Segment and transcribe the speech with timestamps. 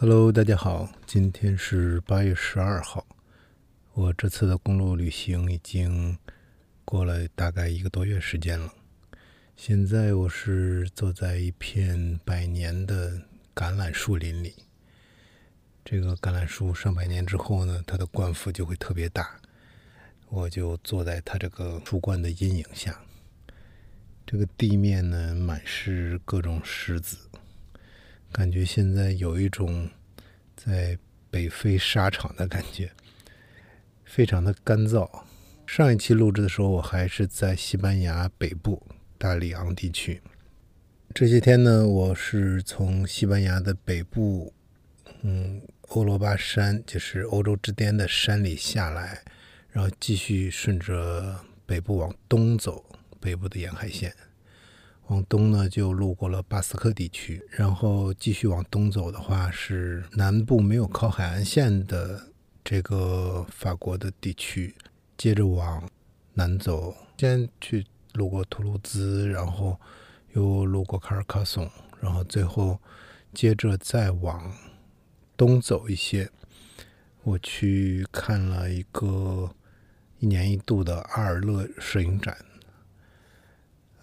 [0.00, 3.04] Hello，大家好，今天是八月十二号。
[3.94, 6.16] 我这次的公路旅行已经
[6.84, 8.72] 过了大概一个多月时间了。
[9.56, 13.20] 现在我是坐在一片百年的
[13.52, 14.54] 橄榄树林里。
[15.84, 19.28] 这个橄榄树上百年之后呢，它的冠幅就会特别大。
[20.28, 22.96] 我就坐在它这个树冠的阴影下。
[24.24, 27.18] 这个地面呢，满是各种石子。
[28.32, 29.88] 感觉现在有一种
[30.56, 30.98] 在
[31.30, 32.90] 北非沙场的感觉，
[34.04, 35.08] 非常的干燥。
[35.66, 38.86] 上一期录制的时候，我还是在西班牙北部
[39.18, 40.20] 大里昂地区。
[41.14, 44.52] 这些天呢，我是从西班牙的北部，
[45.22, 49.22] 嗯，欧罗巴山，就是欧洲之巅的山里下来，
[49.70, 52.84] 然后继续顺着北部往东走，
[53.20, 54.14] 北部的沿海线。
[55.08, 62.28] 往东呢，就路过了巴斯克地区，然后继续往东走的话，是南部没有靠海岸线的
[62.62, 64.74] 这个法国的地区。
[65.16, 65.88] 接着往
[66.34, 69.80] 南走，先去路过图卢兹，然后
[70.34, 71.68] 又路过卡尔卡松，
[72.00, 72.78] 然后最后
[73.32, 74.52] 接着再往
[75.38, 76.30] 东走一些，
[77.22, 79.50] 我去看了一个
[80.18, 82.36] 一年一度的阿尔勒摄影展。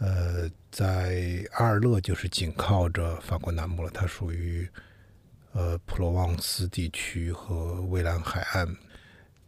[0.06, 4.70] 呃，在阿尔勒就是紧靠着法国南部了，它属于
[5.54, 8.78] 呃普罗旺斯地区和蔚蓝海岸，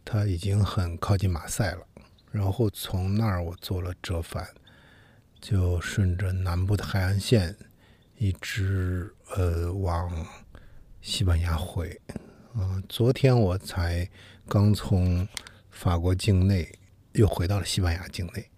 [0.04, 1.86] 它已经很靠近马赛了。
[2.32, 4.48] 然后从那儿我做了折返，
[5.40, 7.54] 就顺着南部的海岸线
[8.16, 10.26] 一直呃往
[11.00, 11.96] 西班牙回。
[12.56, 14.10] 嗯，昨天我才
[14.48, 15.28] 刚从
[15.70, 16.68] 法国境内
[17.12, 18.50] 又回到了西班牙境内。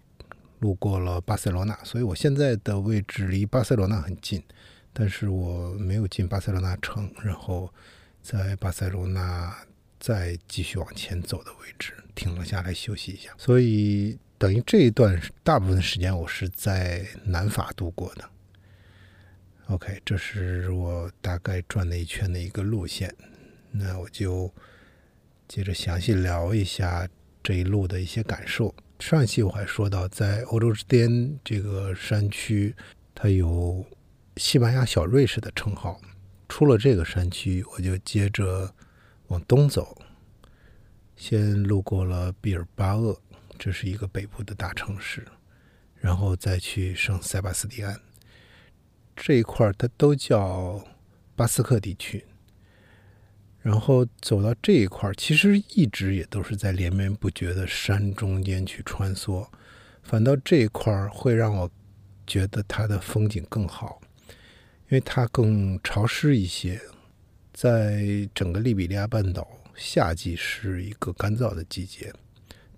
[0.61, 4.41] 路过了巴塞罗那，所以我现在的位置离巴塞罗那很近，
[4.93, 7.73] 但是我没有进巴塞罗那城，然后
[8.21, 9.55] 在巴塞罗那
[9.99, 18.29] 再继续往前走的位置停了下来休息一下，所以等于这一段大部分时间我是在南法度过的。
[19.67, 23.11] OK，这是我大概转了一圈的一个路线，
[23.71, 24.53] 那我就
[25.47, 27.07] 接着详细聊一下
[27.41, 28.75] 这一路的一些感受。
[29.01, 32.75] 上一期我还说到，在欧洲之巅这个山区，
[33.15, 33.83] 它有
[34.37, 35.99] 西班牙小瑞士的称号。
[36.47, 38.71] 出了这个山区，我就接着
[39.27, 39.97] 往东走，
[41.15, 43.19] 先路过了毕尔巴鄂，
[43.57, 45.25] 这是一个北部的大城市，
[45.95, 47.99] 然后再去圣塞巴斯蒂安
[49.15, 50.79] 这一块，它都叫
[51.35, 52.23] 巴斯克地区。
[53.61, 59.47] 然后走到这一块其实一直也都是在连绵不绝的山中间去穿梭，
[60.01, 61.69] 反倒这一块会让我
[62.25, 64.01] 觉得它的风景更好，
[64.89, 66.81] 因为它更潮湿一些。
[67.53, 72.11] 在整个利比利亚半岛，夏季是一个干燥的季节，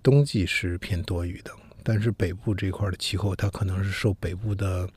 [0.01, 1.51] 冬季是偏多雨的。
[1.81, 4.89] 但是北部这块的气候，它可能是受北部的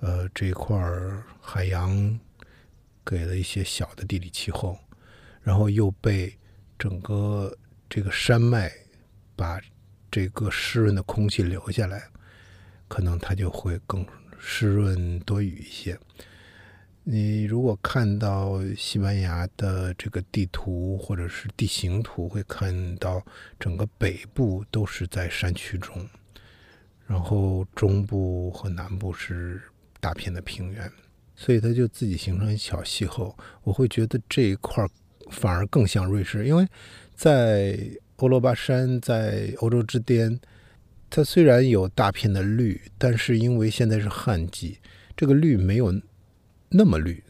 [0.00, 0.76] 呃这块
[1.40, 2.18] 海洋。
[3.04, 4.78] 给了一些小的地理气候，
[5.42, 6.36] 然后又被
[6.78, 7.56] 整个
[7.88, 8.72] 这个山脉
[9.34, 9.60] 把
[10.10, 12.08] 这个湿润的空气留下来，
[12.88, 14.06] 可能它就会更
[14.38, 15.98] 湿润多雨一些。
[17.04, 23.20] 你如果看到西班牙的这个地图或者是地形图，会看到
[23.58, 26.08] 整个北部都是在山区中，
[27.06, 29.60] 然后中部和南部是
[29.98, 30.88] 大片的平原。
[31.44, 34.86] 所以它就自己形成一小气候，我会觉得这一块
[35.28, 36.64] 反而更像瑞士，因为
[37.16, 37.76] 在
[38.18, 40.38] 欧罗巴山，在欧洲之巅，
[41.10, 44.78] 它虽然有大片的绿，但是因为现在是旱季，
[45.16, 45.92] 这个绿没有
[46.68, 47.20] 那么绿，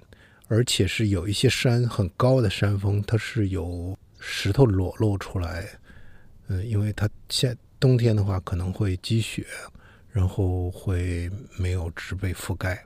[0.46, 5.66] 而且是有一些山很高的山峰，它是有石头裸露出来，
[6.48, 9.46] 嗯，因为它现冬天的话可能会积雪，
[10.10, 12.84] 然后会没有植被覆盖。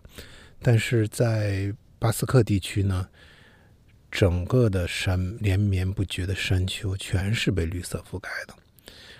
[0.63, 3.09] 但是在巴斯克地区呢，
[4.11, 8.55] 整个的山连绵不绝的山丘全是被绿色覆盖的，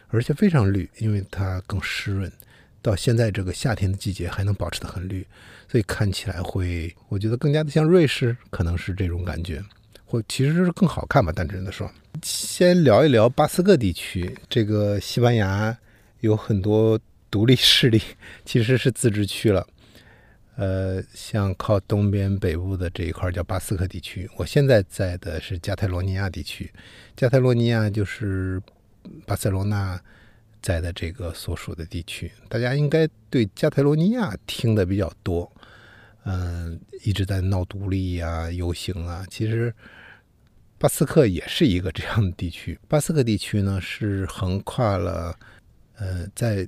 [0.09, 2.31] 而且非常绿，因为它更湿润。
[2.83, 5.27] 到现在这个夏天的季节还能保持得很绿，
[5.69, 9.61] 所以看起来会，我觉得更加的像瑞士，可能是这种感觉，
[10.05, 11.33] 或其实是更好看吧。
[11.33, 11.91] 单纯的说，
[12.23, 14.33] 先聊一聊巴斯克地区。
[14.49, 15.77] 这个西班牙
[16.21, 16.97] 有很多
[17.29, 18.01] 独立势力，
[18.45, 19.67] 其实是自治区了。
[20.57, 26.73] 呃，像靠东边北部的这一块叫巴斯克地区，我现在在的是加泰罗尼亚地区。
[27.15, 28.61] 加泰罗尼亚就是
[29.27, 30.01] 巴塞罗那
[30.63, 32.33] 在的这个所属的地区。
[32.49, 35.51] 大家应该对加泰罗尼亚听的比较多。
[36.25, 39.25] 嗯，一直在闹独立呀、游行啊。
[39.31, 39.73] 其实
[40.79, 42.79] 巴斯克也是一个这样的地区。
[42.89, 45.39] 巴斯克地区呢，是横跨了
[45.97, 46.67] 呃，在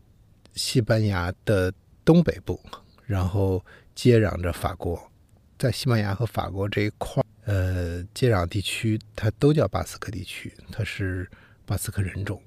[0.55, 1.73] 西班牙的
[2.05, 2.61] 东北部，
[3.08, 3.64] 然后
[3.94, 5.10] 接壤着法国，
[5.58, 11.26] 在西班牙和法国这一块儿呃，接壤地区，它都叫巴斯克地区，它是
[11.64, 12.38] 巴斯克人种。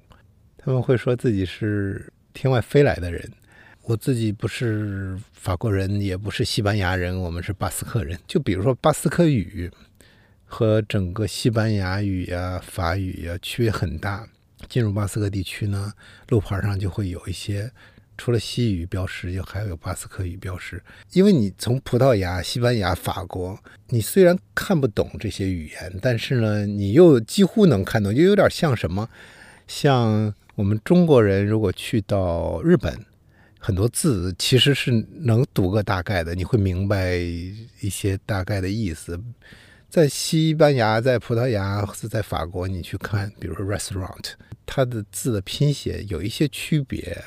[0.56, 3.28] 他们会说自己是天外飞来的人。
[3.82, 8.16] 我自己不是法国人，也不是西班牙人，我们是巴斯克人。
[8.28, 9.68] 就比如说巴斯克语
[10.44, 14.28] 和整个西班牙语呀、法语呀区别很大。
[14.68, 15.92] 进入巴斯克地区呢，
[16.28, 17.68] 路牌上就会有一些，
[18.22, 20.80] 除了西语标识，就还有巴斯克语标识。
[21.10, 23.58] 因为你从葡萄牙、西班牙、法国，
[23.88, 29.08] 你虽然看不懂这些语言，但是呢，你又几乎能看懂，就有点像什么，
[29.66, 32.96] 像我们中国人如果去到日本。
[33.58, 34.92] 很多字其实是
[35.22, 39.20] 能读个大概的，你会明白一些大概的意思。
[39.90, 44.34] 在西班牙、在葡萄牙是在法国，你去看，比如说 restaurant，
[44.64, 47.20] 它的字的拼写有一些区别，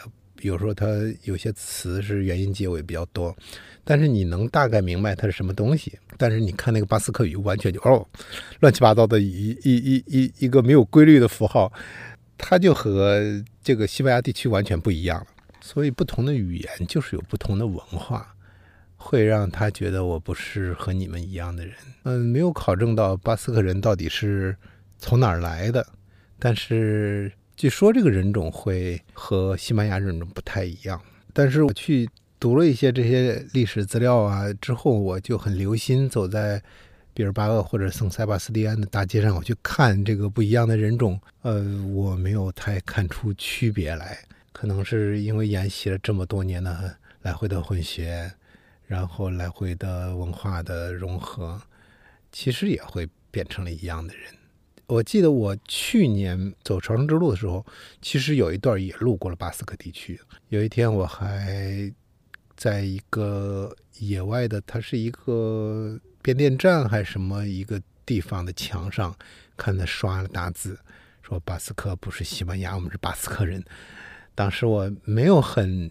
[0.45, 0.85] 比如说它
[1.23, 3.35] 有些词是元音结尾比较多，
[3.83, 5.97] 但是你能大概明白它是什么东西。
[6.19, 8.07] 但是你看那个巴斯克语，完全就哦，
[8.59, 11.73] 乱七八糟的一一一一一个没有规律的符号，
[12.37, 15.25] 它就和这个西班牙地区完全不一样了。
[15.61, 18.35] 所以，不同的语言就是有不同的文化，
[18.97, 21.73] 会让他觉得我不是和你们一样的人。
[22.03, 24.55] 嗯，没有考证到巴斯克人到底是
[24.99, 25.83] 从哪儿来的，
[26.37, 31.01] 但是据说这个人种会和西班牙人种不太一样。
[31.33, 32.09] 但是我去
[32.39, 36.61] 读了一些这些历史资料啊之后，我就很留心走在
[37.13, 41.19] 比尔巴鄂或者圣塞巴斯蒂安的大街上，我去看这个不一样的人种。
[41.43, 41.63] 呃，
[41.93, 44.17] 我没有太看出区别来。
[44.51, 48.31] 可能是因为沿袭了这么多年的来回的混血，
[48.85, 51.61] 然后来回的文化的融合，
[52.31, 54.23] 其实也会变成了一样的人。
[54.87, 57.65] 我记得我去年走朝圣之路的时候，
[58.01, 60.19] 其实有一段也路过了巴斯克地区。
[60.49, 61.91] 有一天我还
[62.55, 69.15] 在一个野外的，它是一个变电站还是什么一个地方的墙上，
[69.57, 70.77] 看他刷了大字，
[71.23, 73.63] 说巴斯克不是西班牙，我们是巴斯克人。
[74.35, 75.89] 当时我没有很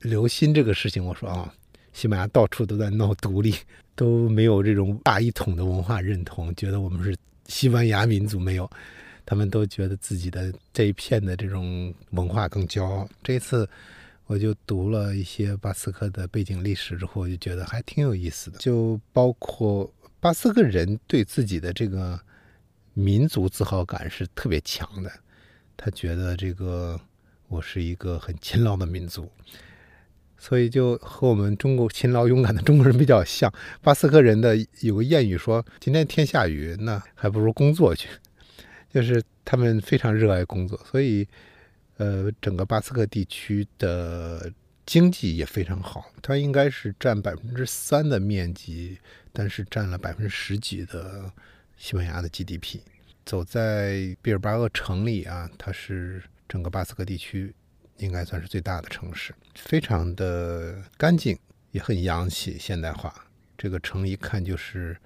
[0.00, 1.52] 留心这个事情，我说啊，
[1.92, 3.54] 西班牙到处都在闹独立，
[3.96, 7.16] 都没有这种大一统的文化认同，觉得我们是
[7.48, 8.70] 西班牙民族没有，
[9.24, 13.08] 他们都觉得自己的这一片的这种文化更骄傲。
[13.22, 13.68] 这次
[14.26, 22.20] 我就读了一些巴斯克的背景历史之后，我就觉得还挺有意思的，就包括巴斯克人对自己的这个
[22.94, 25.10] 民族自豪感是特别强的，
[25.76, 27.00] 他觉得这个。
[27.48, 29.30] 我是一个很勤劳的民族，
[30.46, 33.52] 所以就和我们中国勤劳勇敢的中国人比较像。
[33.82, 38.08] 巴斯克人的有个谚语说：“今天天下雨，那还不如工作去。”
[38.94, 41.26] 就是他们非常热爱工作，所以
[41.96, 44.52] 呃，整个巴斯克地区的
[44.86, 46.12] 经济也非常好。
[46.22, 48.98] 它应该是占百分之三的面积，
[49.32, 51.28] 但是占了百分之十几的
[51.76, 52.78] 西班牙的 GDP。
[53.24, 56.22] 走在毕尔巴鄂城里啊，它是。
[56.48, 57.52] 整个巴斯克地区
[57.98, 61.38] 应该算是最大的城市，非常的干净，
[61.70, 63.14] 也很洋气、现代化。
[63.58, 64.96] 这个城一看就是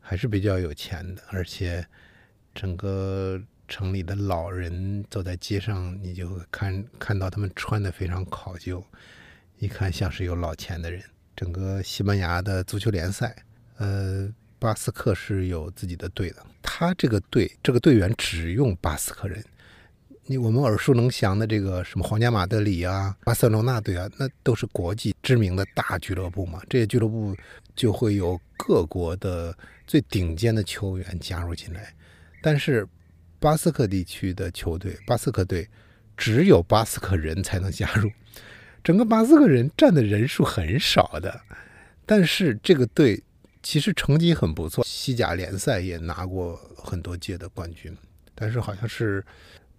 [0.00, 1.86] 还是比较有钱的，而且
[2.54, 8.84] 整个城里的老人走在街上，你就看看到他们穿的非常考究，
[9.58, 11.02] 一看像是有老钱的人。
[11.36, 13.34] 整个西班牙的足球联赛，
[13.78, 19.42] 呃，巴斯克是有自己的队的，他这个队这个队员只用巴斯克人。
[20.26, 26.62] 你我们耳熟能详的这个什么皇家马德里啊、巴塞罗那队啊，那都是国际知名的大俱乐部嘛。
[26.70, 27.36] 这些俱乐部
[27.74, 31.92] 就会有各国的最顶尖的球员加入进来。
[32.40, 32.86] 但是
[33.40, 35.68] 巴斯克地区的球队，巴斯克队
[36.16, 38.08] 只有巴斯克人才能加入。
[38.84, 41.40] 整个巴斯克人占的人数很少的，
[42.06, 43.20] 但是这个队
[43.60, 47.92] 其实成绩很不错，西甲联赛也拿过很多届的冠军。
[48.36, 49.24] 但是好像是。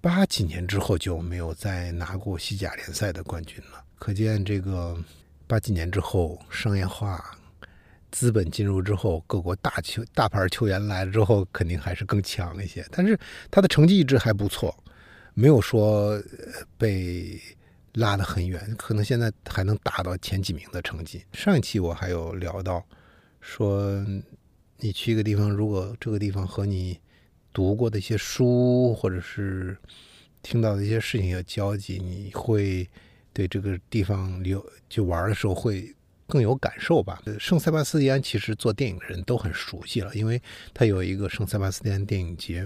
[0.03, 5.01] 八几年之后就没有再拿过西甲联赛的冠军了，可见这个
[5.47, 7.23] 八几年之后商业化、
[8.11, 12.85] 资本进入之后，各国大球大牌球员来了之后，肯定还是更强一些。
[12.91, 13.17] 但是
[13.49, 14.77] 他的成绩一直还不错，
[15.33, 16.21] 没有说
[16.77, 17.39] 被
[17.93, 21.23] 拉得很远，可能现在还能打到前几名的成绩。
[21.31, 22.85] 上一期我还有聊到，
[23.39, 24.05] 说
[24.79, 26.99] 你去一个地方，如果这个地方和你。
[27.53, 29.77] 读过的一些书，或者是
[30.41, 32.89] 听到的一些事情有交集，你会
[33.31, 35.95] 对这个地方留就玩的时候会
[36.27, 37.21] 更有感受吧。
[37.39, 40.41] 圣塞巴斯蒂安其实做电影的人都很熟悉了，因为
[40.73, 42.65] 它有一个圣塞巴斯蒂安电影节，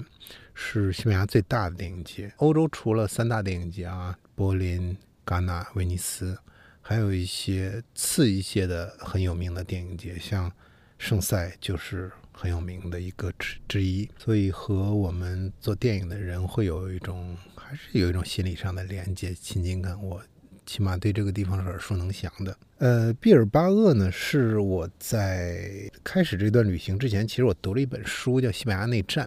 [0.53, 2.31] 是西班牙最大的电影节。
[2.37, 6.37] 欧洲除了三大电影节啊，柏林、戛纳、威尼斯，
[6.81, 10.51] 还有一些次一些的很有名的电影节，像
[10.97, 14.07] 圣塞就是很有名的一个之之一。
[14.17, 20.01] 所以和我们做电影的人会有一种，还是有一种心理上的连接、亲近感。
[20.01, 20.21] 我。
[20.69, 22.57] 起码对这个地方是耳熟能详的。
[22.79, 29.25] 呃，毕尔巴鄂呢，是我在开始这段旅行之前，其实我读了一本书，叫《西班牙内战》，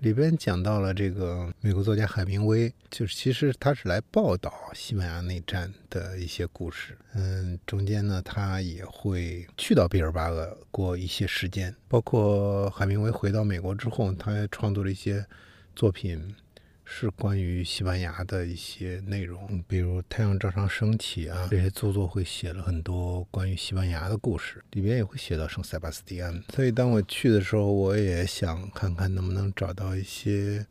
[0.00, 6.96] 里边讲到了这个美国作家海明威，就是其实他是来报道西班牙内战的一些故事。
[7.12, 15.24] 嗯，中间呢，他也会去到毕尔巴鄂过一些时间，包括海明威回到美国之后，他创作了一些
[15.76, 16.34] 作品。
[16.92, 26.42] 是关于西班牙的一些内容，比如《太阳照常升起》啊，这些著作会写了很多关于西班牙的故事，里边也会写到圣塞巴斯蒂安。
[26.52, 30.66] 所以当我去的时候，我也想看看能不能找到一些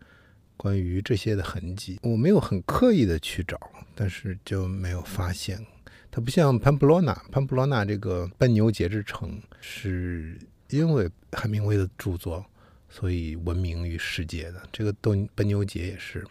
[0.57, 1.97] 关于这些的痕迹。
[2.03, 3.57] 我没有很刻意的去找，
[3.95, 5.65] 但是就没有发现。
[6.11, 10.37] 它不像潘普洛纳，潘普洛纳这个奔牛节之城，是
[10.69, 12.45] 因为海明威的著作。
[12.89, 16.25] 所以闻名于世界的这个奔奔牛节也是，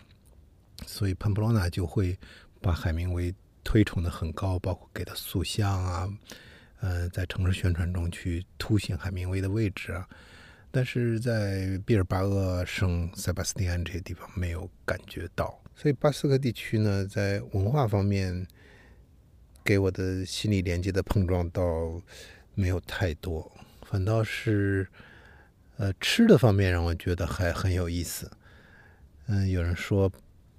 [0.84, 2.18] 所以潘普罗纳就会
[2.60, 6.12] 把海明威推崇的很高，包括给他塑像啊，
[6.80, 10.08] 呃，在城市宣传中去凸显海明威的位置啊。
[10.72, 18.44] 但是在毕尔巴鄂、圣塞巴斯蒂安这些地方没有感觉到，所以巴斯克地区呢，在文化方面
[19.64, 21.62] 给我的心理连接的碰撞倒
[22.54, 23.48] 没有太多，
[23.82, 24.88] 反倒是。
[25.78, 28.28] 呃，吃的方面让我觉得还很有意思。
[29.28, 30.10] 嗯，有人说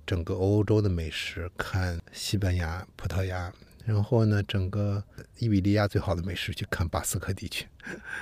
[0.06, 3.52] 整个欧洲的美食看西班牙、葡萄牙，
[3.86, 5.04] 然后呢，整个
[5.38, 7.68] 伊比利亚最好的美食去看巴斯克地区。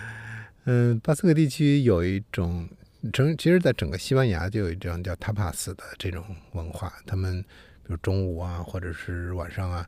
[0.65, 2.67] 嗯，巴斯克地区有一种
[3.13, 6.91] 整，其实在整个西班牙就有一种叫 tapas 的这种文化。
[7.05, 7.43] 他们
[7.83, 9.87] 比如中午啊，或者是晚上啊，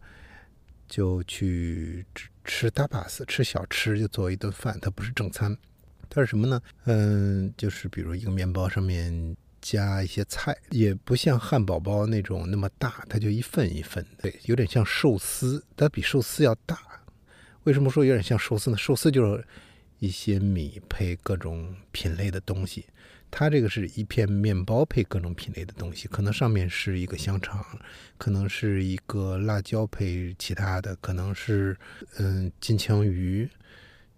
[0.88, 5.58] 就去吃吃 tapas，吃小吃，就作为一顿饭，它不是正餐。
[6.10, 6.60] 它是什么呢？
[6.86, 16.80] 嗯，就是比如一个面包上面加一些菜，也不像汉堡包那种那么大，它就一份一份，对，有点像寿司，它比寿司要大。
[17.66, 18.78] 为什么说有点像寿司呢？
[18.78, 19.46] 寿司就是
[20.00, 22.86] 一些米配各种品类的东西，
[23.30, 27.64] 它这个是一片面包配各种品类的东西，可能上面是一个香肠，
[28.18, 31.78] 可能是一个辣椒配其他的，可能是
[32.18, 33.48] 嗯金枪鱼，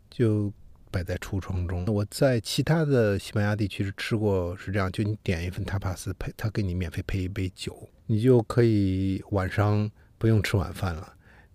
[0.10, 0.54] 就。
[0.92, 1.86] 摆在橱窗中。
[1.86, 11.14] 我在其他的西班牙地区是吃过，是这样，就你点一份塔帕斯，配他给你免费配一杯酒，你就可以晚上不用吃晚饭了，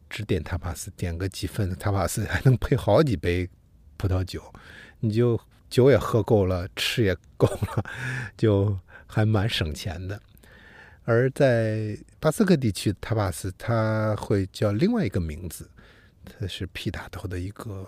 [0.08, 3.48] 只点塔帕斯，点个几份塔帕斯，还能配好几杯
[3.96, 4.42] 葡萄酒，
[5.00, 5.38] 你就
[5.68, 7.84] 酒也喝够了，吃也够了，
[8.36, 8.76] 就
[9.06, 10.20] 还蛮省钱的。
[11.04, 15.70] 而在巴斯克地区，塔帕斯它会叫另外一个名字，
[16.24, 17.86] 它是皮塔头的一个。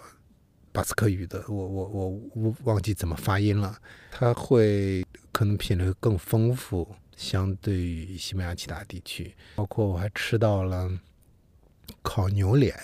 [0.78, 3.76] 巴斯克语的，我我我我忘记怎么发音了。
[4.12, 9.34] 它会可能品类更丰富，相对于西班牙其他地区。
[9.56, 10.88] 包括我还吃到了
[12.00, 12.78] 烤牛脸，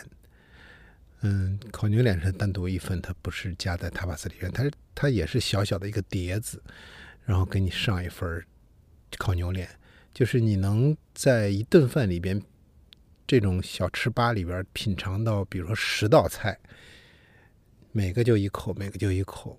[1.20, 6.60] 嗯，烤牛脸是单独一份，它不是加在塔巴斯里面，它是它也是小小的一个碟子，
[7.24, 8.44] 然后给你上一份
[9.18, 9.68] 烤牛脸，
[10.12, 12.42] 就是你能在一顿饭里边
[13.24, 16.58] 这种小吃吧里边品尝到，比如说十道菜。
[17.96, 19.56] 每个就一口，每个就一口，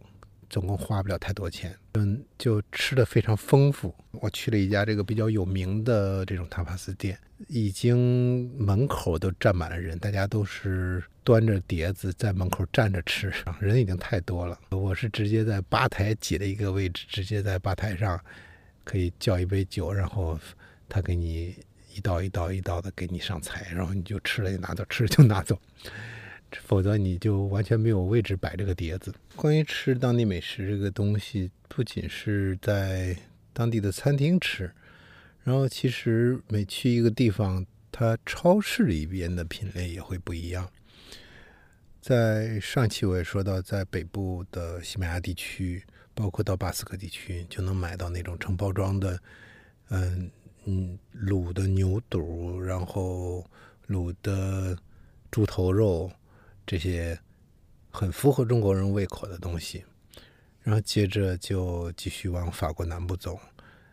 [0.49, 3.95] 总共花不了太多钱，嗯，就吃的非常丰富。
[4.11, 14.59] 我去了一家这个比较有名的这种塔帕斯店，已经门口都站满了人，大家都是端着碟子在门口站着吃，人已经太多了。
[14.69, 18.19] 我是直接在吧台挤了一个位置，直接在吧台上
[18.83, 20.37] 可以叫一杯酒，然后
[20.89, 21.55] 他给你
[21.93, 25.57] 一道一道一道的给你上菜，然后你就吃了就拿走，吃了就拿走。
[26.63, 29.13] 否则你就完全没有位置摆这个碟子。
[29.35, 33.15] 关于吃当地美食这个东西，不仅是在
[33.53, 34.71] 当地的餐厅吃，
[35.43, 40.69] 然后其实每去一个地方，它超市里边的品类也会不一样。
[42.01, 45.83] 在上期我也说到，在北部的西班牙地区，
[46.13, 49.19] 包括到巴斯克地区，就能买到那种成包装的，
[49.89, 50.29] 嗯
[50.65, 53.43] 嗯，卤的牛肚，然后
[53.87, 54.77] 卤的
[55.31, 56.11] 猪头肉。
[56.65, 57.19] 这些
[57.91, 59.83] 很符合中国人胃口的东西，
[60.61, 63.39] 然后接着就继续往法国南部走，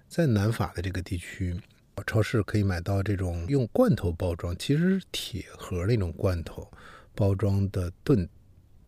[0.08, 1.60] 在南法的这个地区，
[2.06, 6.66] 超市可以买到这种用罐头包装，其实是铁盒那种罐头
[7.14, 8.28] 包装的炖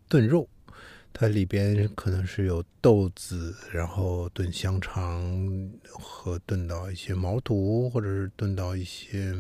[0.08, 0.48] 炖肉，
[1.12, 9.36] 它里边可能是有豆子，然后炖香肠和炖到一些毛肚，或者是炖到一些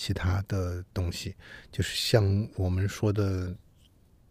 [0.00, 1.34] 其他的东西，
[1.72, 3.52] 就是像我们说的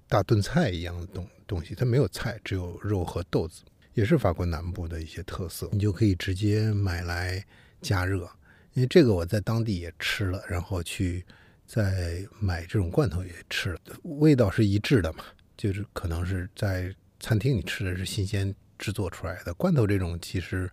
[0.07, 1.75] 大炖菜一样的东东西。
[1.75, 5.67] 它没有菜，只有肉和豆子，也是法国南部的一些特色。
[5.73, 7.45] 你就可以直接买来
[7.81, 8.29] 加热。
[8.75, 11.25] 因为这个我在当地也吃了，然后去
[11.65, 15.25] 再买这种罐头也吃了，味道是一致的嘛，
[15.57, 20.71] 就是可能是在餐厅里吃的是新鲜制作出来的罐头，这种其实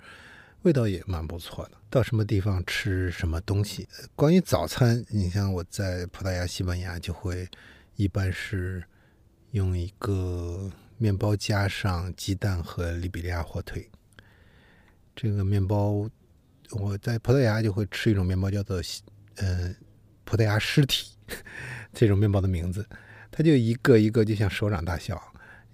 [0.62, 1.72] 味道也蛮不错的。
[1.94, 3.86] 到什么地方吃什么东西？
[4.16, 7.48] 关于早餐，你像我在葡萄牙、西班牙就会
[7.94, 8.82] 一般是
[9.52, 13.88] 用一个面包加上鸡蛋和利比利亚火腿，
[15.14, 16.10] 这个面包。
[16.72, 18.82] 我在葡萄牙就会吃一种面包，叫做
[19.36, 19.72] 嗯
[20.24, 21.12] 葡萄牙尸体
[21.92, 22.84] 这种面包的名字，
[23.30, 25.22] 它就一个一个就像手掌大小，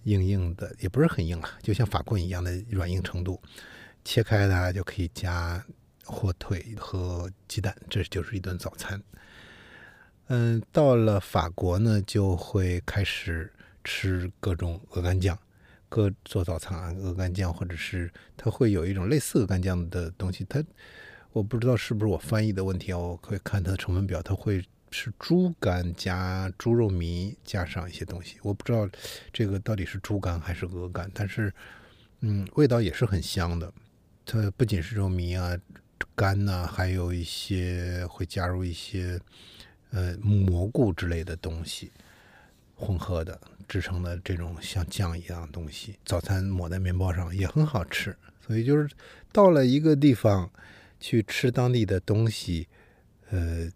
[0.03, 3.41] 硬硬的，也不是很硬啊，就像法棍一样的软硬程度。
[4.05, 5.65] 切开呢就可以加
[6.11, 9.01] 火腿和鸡蛋，这就是一顿早餐。
[10.27, 13.53] 嗯，到了法国呢，就会开始
[13.85, 15.39] 吃各种鹅肝酱。
[15.89, 20.47] 各做早餐啊，鹅肝酱，或者是它会有一种类似鹅肝酱的东西。
[20.49, 20.63] 它
[21.33, 22.99] 我不知道是不是我翻译的问题啊？
[22.99, 28.37] 我可以看它的成分表，它会是猪肝加猪肉糜加上一些东西。
[28.43, 28.89] 我不知道
[29.33, 31.53] 这个到底是猪肝还是鹅肝，但是
[32.21, 33.73] 嗯，味道也是很香的。
[34.25, 35.59] 它不仅是肉糜啊、
[36.15, 39.21] 干呐，还有一些会加入一些
[39.91, 41.91] 呃蘑菇之类的东西。
[42.75, 43.39] 混合的
[43.69, 48.17] 制成的这种像酱一样的东西，早餐抹在面包上也很好吃。
[48.41, 48.89] 所以就是
[49.31, 50.51] 到了一个地方
[50.99, 52.67] 去吃当地的东西，
[53.29, 53.71] 呃，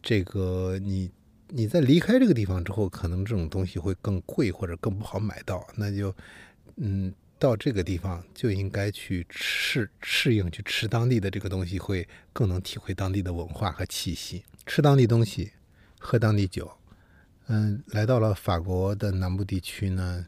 [0.00, 1.10] 这个你
[1.48, 6.14] 你在离开这个地方之后，可能这种东西会更贵或者更不好买到，那就
[6.76, 15.50] 嗯，到这个地方就应该去适适应去吃当地的这个东西，会更能体会当地的文化和气息，吃当地东西，
[15.98, 16.70] 喝当地酒。
[17.48, 20.24] 嗯，来到了法国的南部地区呢，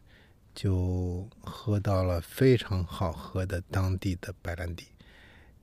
[0.56, 4.88] 就喝到了非常好喝的当地的白兰地。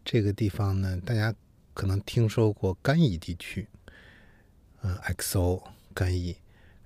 [0.06, 1.36] 这个地方呢，大家
[1.74, 3.68] 可能听说过干邑地区，
[4.84, 5.62] 嗯，XO
[5.94, 6.38] 干邑。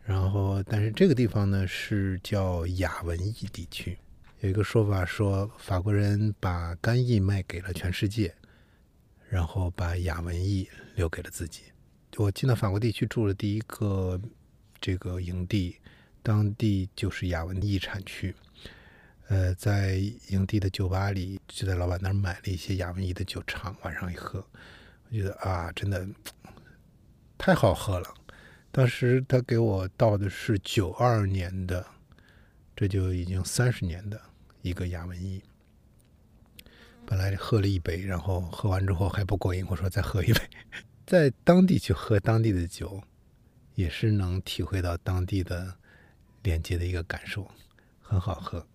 [0.04, 4.00] 然后，但是这个地方呢是叫雅文邑地区。
[4.46, 8.32] 有一个说法说，法国人把干邑卖给了全世界，
[9.28, 11.64] 然后把雅文邑留给了自己。
[12.18, 14.22] 我进到法国地区住了第一个。
[14.80, 15.78] 这个营地，
[16.22, 18.36] 当地就是雅文邑产区。
[19.30, 19.96] 呃，在
[20.28, 24.46] 营地的酒吧里，就在老板那儿买了一些雅文邑的酒厂，晚上一喝，
[25.10, 26.08] 我觉得啊，真的
[27.36, 28.14] 太好喝了。
[28.72, 31.84] 当时他给我倒的是九二年的，
[32.76, 34.22] 这就已经三十年的
[34.70, 35.42] 一个雅文邑。
[37.06, 40.42] 本来喝了一杯，然后喝完之后还不过瘾，我说再喝一杯。
[41.06, 43.02] 在当地去喝当地的酒。
[43.76, 45.76] 也是能体会到当地的
[46.44, 47.46] 连接的一个感受，
[48.00, 48.66] 很好喝。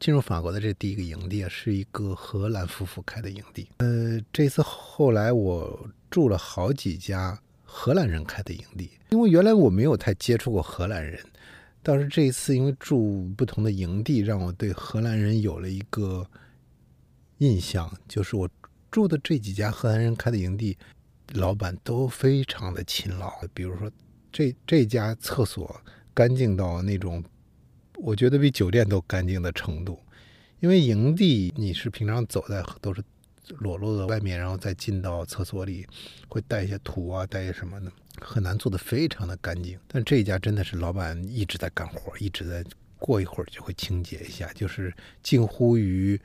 [0.00, 3.68] 进入法国的这第一个营地啊，是一个荷兰夫妇开的营地。
[3.76, 11.24] 呃，这次后来我住了好几家荷兰人开的营地，因为原来我没有太接触过荷兰人，
[11.82, 16.26] 倒是这一次因为住不同的营地，让我对荷兰人有了一个
[17.38, 18.48] 印象，就是我
[18.90, 20.76] 住的这几家荷兰人开的营地，
[21.32, 23.90] 老板都非常的勤劳，比如说。
[24.32, 25.80] 这这家厕所
[26.14, 27.20] 干净到那种，
[27.96, 29.98] 我觉得比酒店都干净的程度。
[30.60, 33.02] 因为营地你是平常走在都是
[33.58, 35.84] 裸露的外面，然后再进到厕所里，
[36.28, 39.78] 会带一些土啊，带一些什么的，很难做的非常的干净。
[39.88, 42.64] 但这一家真的是老板一直在干活，一直在
[42.98, 46.20] 过一会儿就会清洁一下，就是近乎于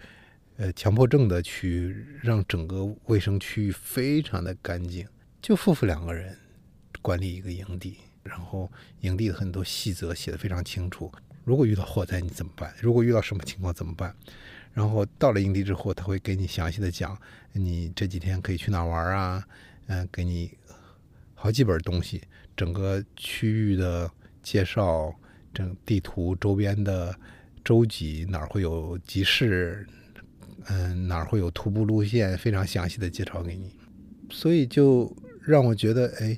[0.58, 5.08] 呃强迫症的去让整个卫生区域非常的干净。
[5.42, 6.38] 就夫妇两个人。
[7.02, 11.12] 管理一个营地，然后营地的很多细则写的非常清楚。
[11.44, 12.74] 如果遇到火灾你怎么办？
[12.82, 14.16] 如果遇到什么情况怎么办？
[14.74, 17.16] 然后到了营地之后，他会给你详细的讲，
[17.52, 19.46] 你这几天可以去哪玩啊？
[19.86, 20.50] 嗯，给你
[21.46, 22.24] 好几本东西，
[22.58, 24.10] 整个区域的
[24.42, 25.14] 介绍，
[25.54, 27.16] 整地图周边的
[27.64, 29.86] 洲际哪儿会有集市，
[30.66, 33.76] 嗯，哪儿会有徒步路线，非常详细的介绍给你。
[34.32, 36.36] 所以就让我觉得，哎。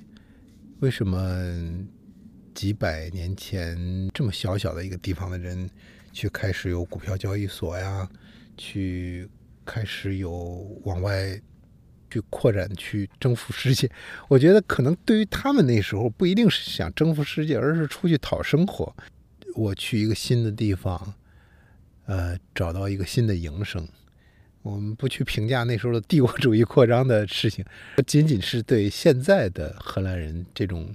[0.82, 1.18] 为什么
[2.54, 5.70] 几百年前这么小小的一个地方的人，
[6.12, 8.06] 去开始有股票交易所呀，
[8.58, 9.26] 去
[9.66, 10.30] 开始有
[10.84, 11.42] 往外
[12.10, 13.90] 去扩展、去征服世界。
[14.28, 18.96] 我觉得可能对于他们那时候不一定是想征服世界，而是出去讨生活。
[19.56, 21.14] 我去一个新的地方，
[22.06, 23.88] 呃，找到一个新的营生。
[24.62, 27.64] 我们不去评价那时候的帝国主义扩张的事情，
[28.06, 30.94] 仅仅是对现在的荷兰人这种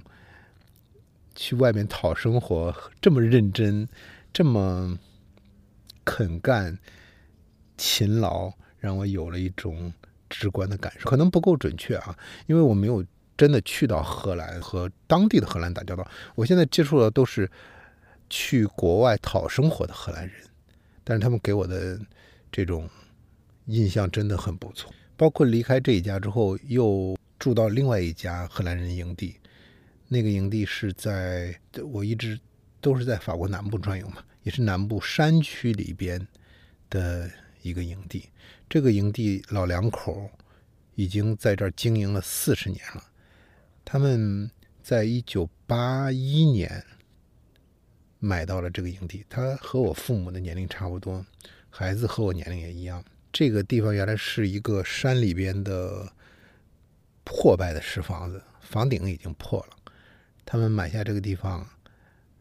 [1.33, 3.87] 去外面讨生活这么认真、
[4.31, 4.99] 这么
[6.05, 6.77] 肯干、
[7.75, 9.91] 勤劳，让我有了一种
[10.33, 11.09] 直观的感受。
[11.09, 12.17] 可能不够准确啊，
[12.47, 13.05] 因为我没有
[13.37, 16.05] 真的去到荷兰和当地的荷兰打交道。
[16.35, 17.49] 我现在接触的都是
[18.29, 20.35] 去国外讨生活的荷兰人，
[21.03, 21.99] 但是他们给我的
[22.51, 22.89] 这种。
[23.67, 29.37] 印象真的很不错，包括离开这一家之后，又住到另外一家荷兰人营地。
[30.09, 32.37] 那个营地是在我一直
[32.81, 36.27] 都是在法国南部转悠嘛，也是南部山区里边
[36.89, 37.31] 的
[37.63, 38.29] 一个营地。
[38.69, 40.29] 这个营地老两口
[40.93, 43.03] 已经在这儿经营了四十年了。
[43.83, 44.49] 他们
[44.83, 46.85] 在一九八一年
[48.19, 51.25] 买到了这个营地，他和我父母的年龄差不多，
[51.69, 53.03] 孩子和我年龄也一样。
[53.31, 56.13] 这个地方原来是一个山里边的
[57.23, 59.75] 破败的石房子，房顶已经破了。
[60.45, 61.67] 他们买下这个地方，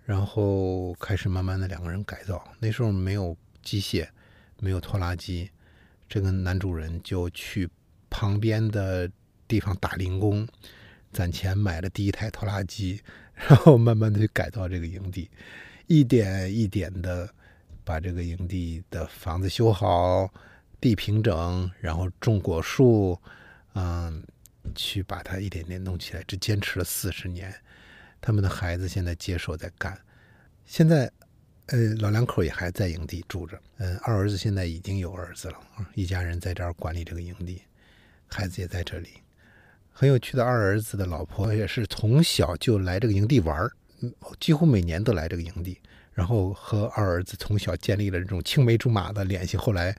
[0.04, 2.46] 然后开始慢慢的两个人改造。
[2.60, 4.06] 那时候没有机械，
[4.62, 5.50] 没有拖拉机，
[6.08, 7.68] 这个男主人就去
[8.08, 9.10] 旁边的
[9.48, 10.46] 地方打零工，
[11.12, 13.02] 攒钱买了第一台拖拉机，
[13.34, 15.28] 然后慢慢的去改造这个营地，
[15.88, 17.28] 一点一点的
[17.82, 20.32] 把这个营地的房子修好。
[20.80, 23.16] 地平整，然后种果树，
[23.74, 24.20] 嗯，
[24.74, 27.54] 去把它一点点弄起来，只坚持了四十年。
[28.20, 29.96] 他们的孩子现在接手在干。
[30.64, 31.08] 现在，
[31.66, 33.58] 呃，老两口也还在营地住着。
[33.78, 35.56] 嗯，二儿子现在已经有儿子了，
[35.94, 37.62] 一家人在这儿管理这个营地，
[38.26, 39.10] 孩子也在这里。
[39.92, 43.72] 很有趣的，二儿子的老婆也是从小就来这个营地玩儿，
[44.40, 45.78] 几乎每年都来这个营地，
[46.12, 49.56] 然后和二儿子从小建立了这种青梅竹马的联系。
[49.56, 49.96] 后来。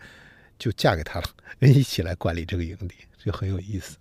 [0.60, 1.26] 就嫁给他了，
[1.60, 3.98] 一起来管理这个营地，就很有意思。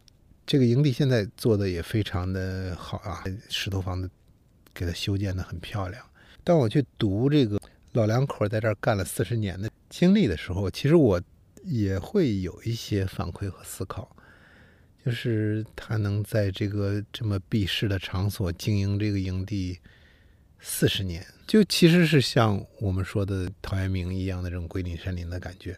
[0.47, 4.09] 这个营地现在做的也非常的好啊，石头房子
[4.73, 6.05] 给它修建的很漂亮。
[6.45, 7.61] 当我去读这个
[7.93, 11.21] 老两口在这儿干了四十年的经历的时候，其实我
[11.65, 14.15] 也会有一些反馈和思考，
[15.05, 19.79] 就是他能在这个这么避世的场所经营这个营地
[20.59, 25.77] 四十年，就其实是像我们说的陶渊明一样的这种归隐山林的感觉。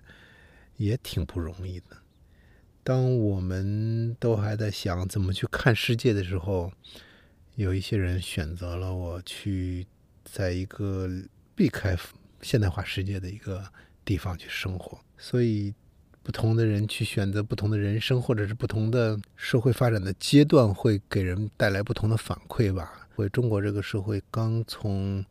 [0.77, 1.96] 也挺不容易的。
[2.83, 6.72] 当我们都还在想怎么去看世界的时候，
[7.55, 9.87] 有一些人选择了我去
[10.35, 11.09] 在一个
[11.55, 11.97] 避开
[12.42, 13.64] 现代化世界的一个
[14.05, 14.99] 地方去生活。
[15.16, 15.73] 所以，
[16.25, 23.09] 不同的人去选择不同的人生，或者是不同的社会发展的阶段，会给人带来不同的反馈吧。
[23.16, 25.25] 为中国这个社会刚从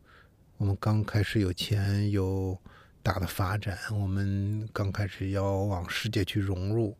[0.56, 2.58] 我们刚开始有钱有。
[3.04, 6.96] 大的发展，我们刚开始要往世界去融入，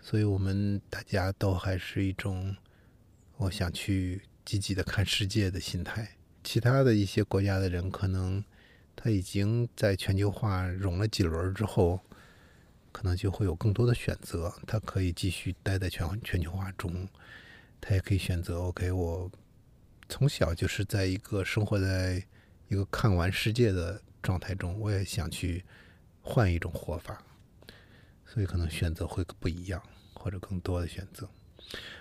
[0.00, 2.56] 所以我们大家都还是一种
[3.36, 6.16] 我想去积极的看世界的心态。
[6.42, 8.44] 其他的一些国家的人，可能
[8.94, 12.00] 他已经在全球化融了几轮之后，
[12.90, 14.52] 可能就会有更多的选择。
[14.66, 17.08] 他可以继续待在全全球化中，
[17.80, 19.30] 他也可以选择 OK，我
[20.08, 22.24] 从小就是在一个生活在
[22.68, 24.00] 一个看完世界的。
[24.22, 25.64] 状态中，我也想去
[26.20, 27.20] 换一种活法，
[28.24, 29.82] 所以可能选择会不一样，
[30.14, 31.28] 或者更多的选择。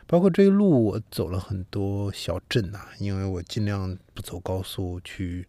[0.08, 5.48] 包括这一路，我走了很多小镇呐，因为我尽量不走高速，去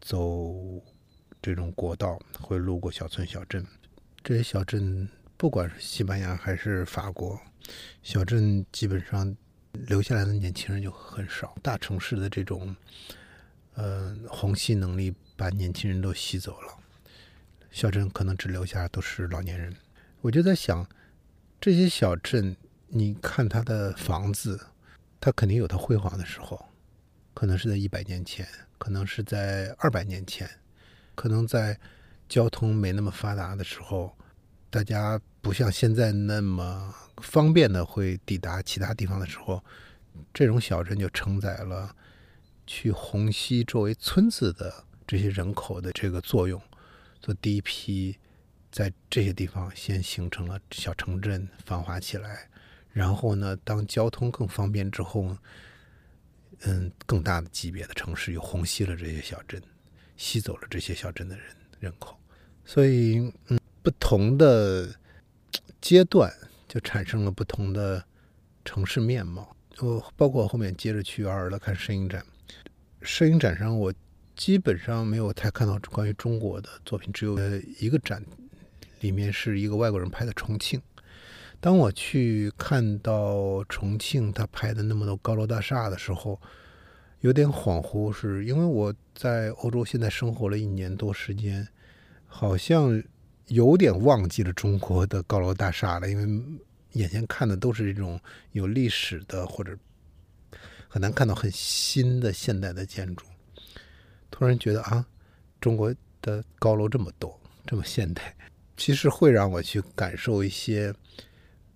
[0.00, 0.54] 走
[1.42, 3.66] 这种国道，会路过小村小镇。
[4.22, 7.40] 这些小镇，不管是西班牙还是法国，
[8.02, 9.36] 小镇基本上
[9.72, 11.54] 留下来的年轻人就很少。
[11.62, 12.74] 大城市的这种，
[13.74, 15.14] 呃，虹吸能力。
[15.40, 16.78] 把年轻人都吸走了，
[17.70, 19.74] 小镇可能只留下都是老年人。
[20.20, 20.86] 我就在想，
[21.58, 22.54] 这些小镇，
[22.92, 24.60] 你看它的房子，
[25.20, 26.66] 它肯定有它辉煌的时候，
[27.32, 28.46] 可能是在一百年前，
[28.78, 30.50] 可能是在二百年前，
[31.14, 31.78] 可能在
[32.28, 34.16] 交通没那么发达的时候，
[34.68, 39.64] 大家不像现在那么方便的会抵达其他地方的时候，
[40.34, 41.94] 这种小镇就承载了
[42.66, 44.84] 去虹吸作为村子的。
[45.06, 46.62] 这些人口的这个作用，
[47.20, 48.16] 做第一批，
[48.70, 52.49] 在这些地方先形成了小城镇，繁华起来。
[52.92, 55.36] 然后呢，当交通更方便之后，
[56.62, 59.62] 嗯，更大的级别的城市又虹吸了这些小镇，
[60.16, 61.44] 吸走了这些小镇的人
[61.78, 62.18] 人口。
[62.64, 64.88] 所以，嗯，不同的
[65.80, 66.32] 阶段
[66.68, 68.04] 就产生了不同的
[68.64, 69.56] 城市面貌。
[69.78, 72.24] 我包括后面接着去阿尔勒看摄影展，
[73.00, 73.92] 摄影展上我
[74.36, 77.38] 基本上没有太看到关于中国的作品，只有
[77.78, 78.22] 一个展，
[79.00, 80.80] 里面是一个外国人拍的重庆。
[81.60, 86.40] 当我去看到重庆他拍的那么多高楼大厦的时候，
[87.20, 91.68] 有点恍惚，是因为我在欧洲现在生活了一年多时间，
[92.26, 93.02] 好像
[93.48, 96.42] 有点忘记了中国的高楼大厦了，因为
[96.92, 98.18] 眼前看的都是这种
[98.52, 99.76] 有历史的，或者
[100.88, 103.26] 很难看到很新的现代的建筑。
[104.30, 105.04] 突然觉得啊，
[105.60, 108.34] 中国的高楼这么多，这么现代，
[108.78, 110.94] 其实会让我去感受一些。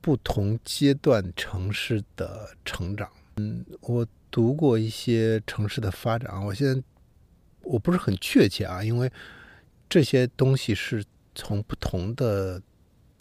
[0.04, 6.82] 不同阶段城市的成长，嗯，我读过一些城市的发展，我现在
[7.62, 9.10] 我不是很确切啊，因为
[9.88, 11.02] 这些东西是
[11.34, 12.60] 从不同的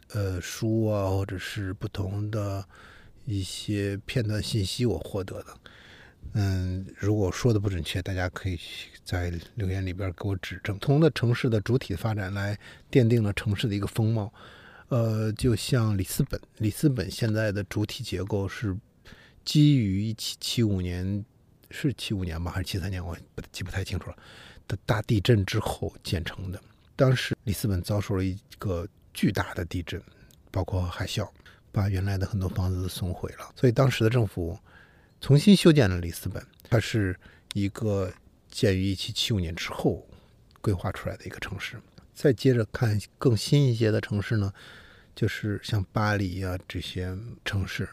[0.10, 2.68] 呃书啊，或者是不同的
[3.24, 5.58] 一些片段信息我获得的。
[6.34, 8.60] 嗯，如果说的不准确，大家可以
[9.06, 10.78] 在留言里边给我指正。
[10.78, 12.60] 不同的城市的主体发展来
[12.92, 14.34] 奠定了城市的一个风貌。
[14.94, 18.78] 呃，就像里斯本，里斯本现在的主体结构是
[19.44, 21.26] 基于一七七五年，
[21.72, 23.04] 是七五年吧，还是七三年？
[23.04, 24.18] 我不记不太清楚了。
[24.68, 26.62] 的大地震之后建成的。
[26.96, 30.00] 当时里斯本遭受了一个巨大的地震，
[30.52, 31.28] 包括海啸，
[31.72, 33.52] 把原来的很多房子都损毁了。
[33.56, 34.56] 所以当时的政府
[35.20, 36.46] 重新修建了里斯本。
[36.70, 37.20] 它是
[37.56, 38.14] 一个
[38.52, 40.08] 建于一七七五年之后
[40.62, 41.82] 规划出来的一个城市。
[42.14, 44.54] 再接着看更新一些的城市呢？
[45.16, 47.88] 就是像巴黎啊这些城市，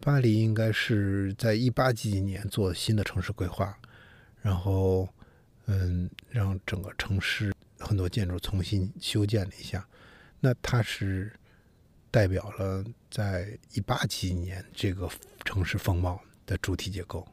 [0.00, 3.78] 巴黎应该是在一八几几年做新的城市规划，
[4.42, 5.08] 然后
[5.66, 9.86] 嗯，让整个城市很多建筑重新修建了一下。
[10.40, 11.32] 那它是
[12.10, 15.08] 代表了在一八几几年这个
[15.44, 17.26] 城市风貌的主体结构，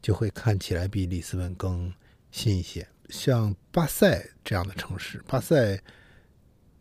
[0.00, 1.92] 就会看起来比里斯本更
[2.30, 2.86] 新一些。
[3.08, 5.82] 像巴塞这样的城市，巴塞。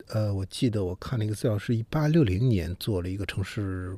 [0.10, 3.98] 呃，我记得我看了一个资料，是一八六零年做了一个城市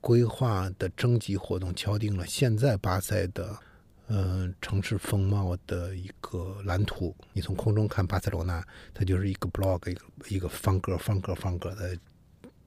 [0.00, 3.58] 规划的征集活动，敲定了现在巴塞的
[4.06, 7.12] 嗯城市风貌的一个蓝图。
[7.32, 11.98] 你从空中看巴塞罗那，它就是一个 block 一个一个方格方格方格的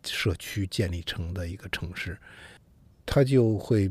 [0.04, 2.18] 社区建立成的一个城市，
[3.06, 3.90] 它就会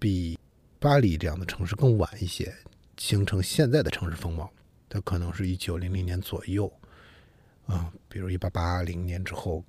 [0.00, 0.36] 比
[0.80, 2.52] 巴黎这样的城市更晚一些
[2.96, 4.50] 形成现在的城市风貌。
[4.88, 6.72] 它可能是一九零零年左右。
[7.66, 9.64] 啊，比如一八八零年之后，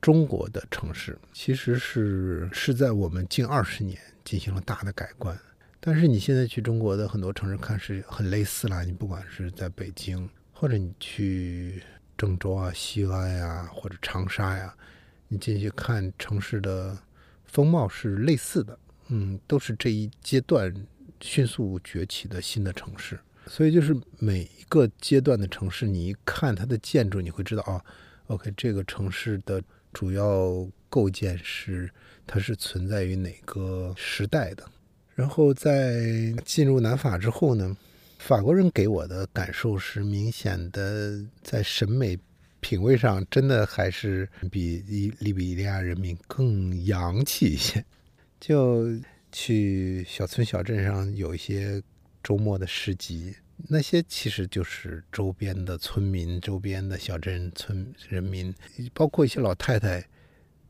[0.00, 5.38] 中国的城市其实是是在我们近二十年进行了大的改观。
[5.80, 8.82] 但是你现在去中国的很多城市看是很类似啦。
[8.82, 11.82] 你不管是在北京，或者你去
[12.18, 14.74] 郑州啊、西安呀，或者长沙呀，
[15.28, 16.98] 你进去看城市的
[17.44, 18.78] 风貌是类似的。
[19.08, 20.74] 嗯，都是这一阶段
[21.20, 23.18] 迅速崛起的新的城市。
[23.48, 27.80] 所以就是每一个阶段的城市，你一看它的建筑，你会知道啊
[28.26, 31.88] ，OK，这个城市的主要构建是
[32.26, 34.64] 它是存在于哪个时代的。
[35.14, 37.76] 然后在进入南法之后呢，
[38.18, 42.18] 法国人给我的感受是明显的，在审美
[42.58, 47.84] 品味上真的还是比利利比利亚人民更洋气一些。
[48.40, 48.84] 就
[49.30, 51.80] 去小村小镇上有一些。
[52.26, 53.36] 周末的市集，
[53.68, 58.52] 那些其实就是周边的村民、周边的小镇村人民，
[58.92, 60.04] 包括一些老太太，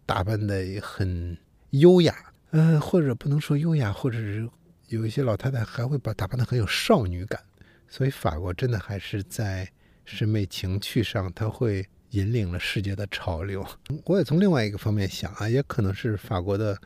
[0.05, 1.35] 打扮的很
[1.71, 2.15] 优雅，
[2.51, 4.47] 嗯，或者不能说优雅，或者是
[4.89, 7.43] 有一些老太太还会把打扮的很有少女感。
[7.89, 9.67] 所以法国真的还是在
[10.05, 13.67] 审美情趣上，它会引领了世界的潮流。
[14.05, 16.79] 我也从另外一个方面想啊，也可能是法国的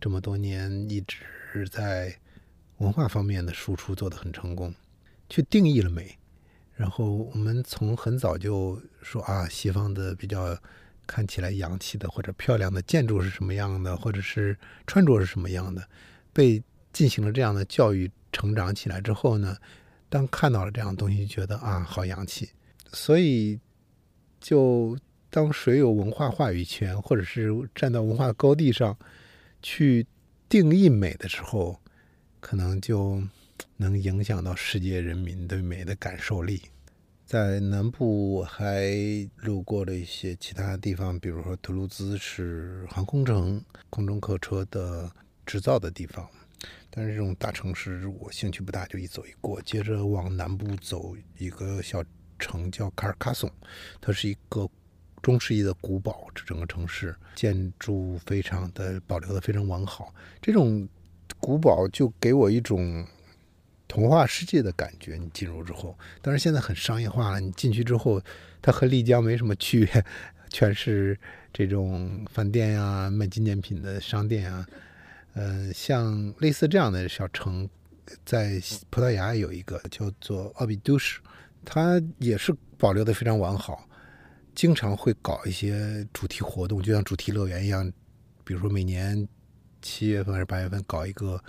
[0.00, 2.16] 这么多年一直在。
[2.78, 4.74] 文化方面的输出做得很成功，
[5.28, 6.18] 去定义了美。
[6.74, 10.54] 然后我们从很早就说啊，西方的比较
[11.06, 14.54] 看起来洋气的或者漂亮的建筑是什么样的，或者是
[14.86, 15.88] 穿着是什么样的，
[16.34, 16.62] 被
[16.92, 19.56] 进行了这样的教育成长起来之后呢，
[20.10, 22.50] 当看到了这样的东西，觉得啊，好洋气。
[22.92, 23.58] 所以，
[24.38, 24.98] 就
[25.30, 28.94] 当谁有文化话语权，或者是站到文化高地上
[29.62, 30.06] 去
[30.46, 31.80] 定义美的时候。
[32.46, 33.20] 可能就
[33.76, 36.62] 能影响到世界人民对美的感受力。
[37.24, 38.88] 在南部，我还
[39.38, 45.10] 路过了一些其他地方，比如说图卢兹是航空城、空中客车的
[45.44, 46.24] 制造的地方。
[46.88, 49.60] 但是这种大城市我兴趣不大，就一走一过。
[49.62, 52.00] 接着往南部走，一个小
[52.38, 53.50] 城叫卡尔卡松，
[54.00, 54.70] 它是一个
[55.20, 60.14] 中世纪的古堡，这整个城市建筑非常的保留的非常完好。
[60.40, 60.88] 这种
[61.38, 63.06] 古堡就给我一种
[63.88, 65.16] 童话世界的感觉。
[65.16, 67.40] 你进入之后，当然现在很商业化了。
[67.40, 68.20] 你进去之后，
[68.60, 70.04] 它和丽江没什么区别，
[70.50, 71.18] 全是
[71.52, 74.66] 这种饭店呀、卖纪念品的商店啊。
[75.34, 77.68] 嗯，像类似这样的小城，
[78.24, 78.60] 在
[78.90, 81.20] 葡萄牙有一个叫做奥比都市，
[81.64, 83.86] 它也是保留的非常完好，
[84.54, 87.92] 经常会搞一些主题活动，就像主题乐园一样。
[88.44, 89.28] 比如说每年
[89.86, 91.40] 七月份还是八月份搞一个，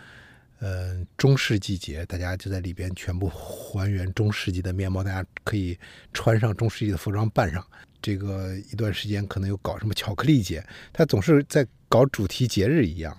[0.60, 5.76] 呃，中世纪节，大家就在里边全部还原中世纪的面貌，大家可以
[6.14, 7.66] 穿上中世纪的服装扮上。
[8.00, 13.18] 这个一段时间可能有搞什么巧克力节，他总是在搞主题节日一样。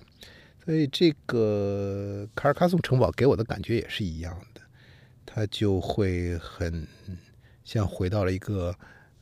[0.64, 4.60] 所以这个卡尔卡松城堡给我的感觉也是一样的，
[5.26, 6.86] 它就会很
[7.64, 8.74] 像回到了一个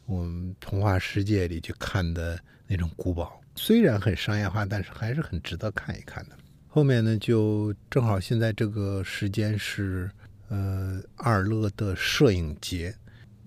[0.05, 6.37] 我们童话世界里去看的那种古堡，虽然很商业化，但是还是很值得看一看的。
[6.69, 10.11] 后面呢，就正好现在这个时间是
[10.49, 12.95] 呃阿尔勒的摄影节，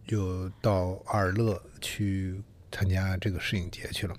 [0.08, 2.41] 就到阿尔勒去
[2.72, 4.15] 参加这个摄影节去了。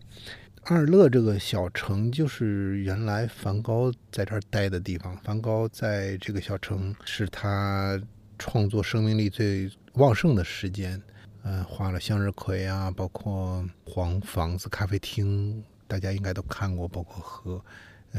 [0.65, 5.17] 阿尔勒这个小城就是原来梵高在这儿待的地方。
[5.19, 8.01] 梵高在这个小城是他
[8.39, 11.03] 创作生命力最旺盛的时间。
[11.43, 16.87] 嗯，画了向日葵啊，包括黄房子咖啡厅，大家应该都看过。
[16.87, 17.63] 包括河，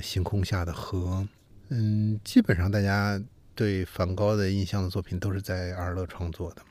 [0.04, 1.26] 星空下的河。
[1.70, 3.18] 嗯，基本上大家
[3.56, 6.62] 对梵高的印象的作品都是在阿尔勒创作的。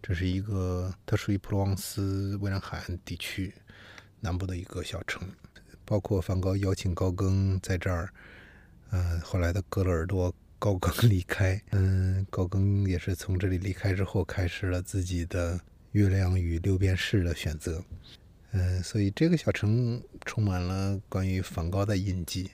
[0.00, 3.52] 这是一个，它属于普罗旺斯蔚蓝海岸地区。
[4.22, 5.26] 南部的一个小城，
[5.82, 8.12] 包括梵高邀请高更在这儿，
[8.90, 15.58] 嗯，后来的格勒尔多高更离开，嗯，高更也是从这里离开之后，开始了自己的
[15.92, 17.82] 月亮与六便士的选择，
[18.52, 22.50] 嗯，所以这个小城充满了关于梵高的印记。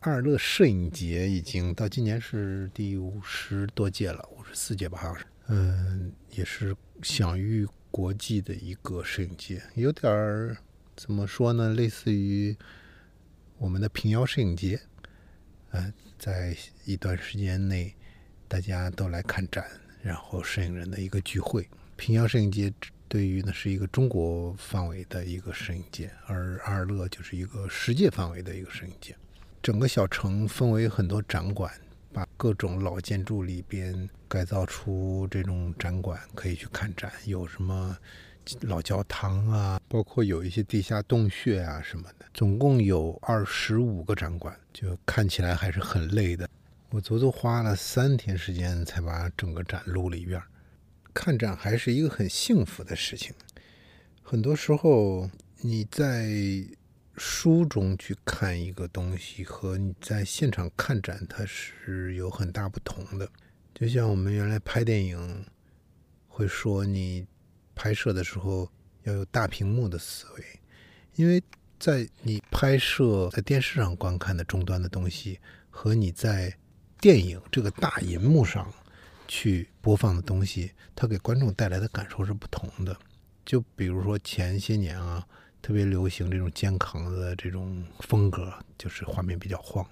[0.00, 10.56] 阿尔勒摄影节已经到今年是第五十多届了，五十四届吧，好像是，嗯，也是享誉国际的一个摄影节，有点儿。
[10.94, 11.72] 怎么说呢？
[11.72, 12.54] 类似于
[13.56, 14.78] 我们的平遥摄影节，
[15.70, 17.94] 呃，在一段时间内，
[18.46, 19.64] 大家都来看展，
[20.02, 21.66] 然后摄影人的一个聚会。
[21.96, 22.72] 平遥摄影节
[23.12, 29.14] 对于呢是一个中国范围的一个摄影节，而阿尔勒就是一个世界范围的一个摄影节。
[29.62, 31.70] 整个小城分为很多展馆，
[32.10, 37.12] 把各种老建筑里边改造出这种展馆，可以去看展。
[37.26, 37.94] 有什么？
[38.62, 46.48] 老教堂啊，包括有一些地下洞穴啊什么的，总共有二十五个展馆，就看起来还是很累的。
[46.88, 50.42] 我足足花了三天时间才把整个展录了一遍。
[51.12, 53.34] 看展还是一个很幸福的事情。
[54.22, 56.30] 很多时候你在
[57.16, 63.28] 书中去看一个东西，和你在现场看展，它是有很大不同的。
[63.74, 65.44] 就像我们原来拍电影
[66.28, 67.26] 会说你。
[67.74, 68.70] 拍摄的时候
[69.04, 70.44] 要有大屏幕的思维，
[71.14, 71.42] 因为
[71.80, 76.54] 在你拍摄在电视上观看的终端的东西，和你在
[77.00, 78.70] 电影这个大银幕上
[79.34, 82.94] 去播放的东西，它给观众带来的感受是不同的。
[83.46, 85.26] 就比如说前些年啊，
[85.62, 89.88] 特别流行这种肩扛的这种风格，就是画面比较晃。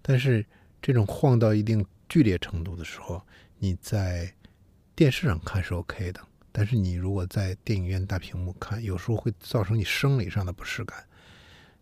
[0.00, 0.46] 但是
[0.80, 3.20] 这种晃到一定剧烈程度的时候，
[3.58, 4.32] 你在
[4.94, 6.20] 电视上看是 OK 的。
[6.52, 11.04] 但是你如果在电影院大屏幕看，有时候会造成你生理上的不适感，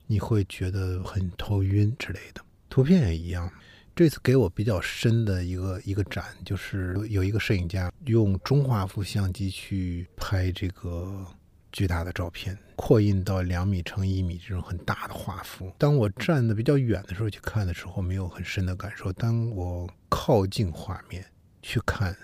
[0.07, 2.41] 你会觉得很头晕之类的。
[2.71, 3.53] 图片也一样。
[4.01, 11.23] 这次给我比较深的一个一个展，就是有一个摄影家用中画幅相机去拍这个
[11.71, 15.71] 巨大的照片，扩印到两米乘一米这种很大的画幅。
[15.77, 19.13] 当我站的比较远的时候去看的时候，没有很深的感受。
[19.13, 21.23] 当我靠近画面
[21.61, 22.17] 去看。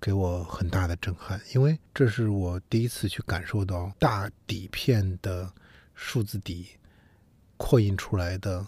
[0.00, 5.52] 给我很大的震撼，因为这是我第一次去感受到大底片的
[5.96, 6.68] 数字底
[7.56, 8.64] 扩印出来的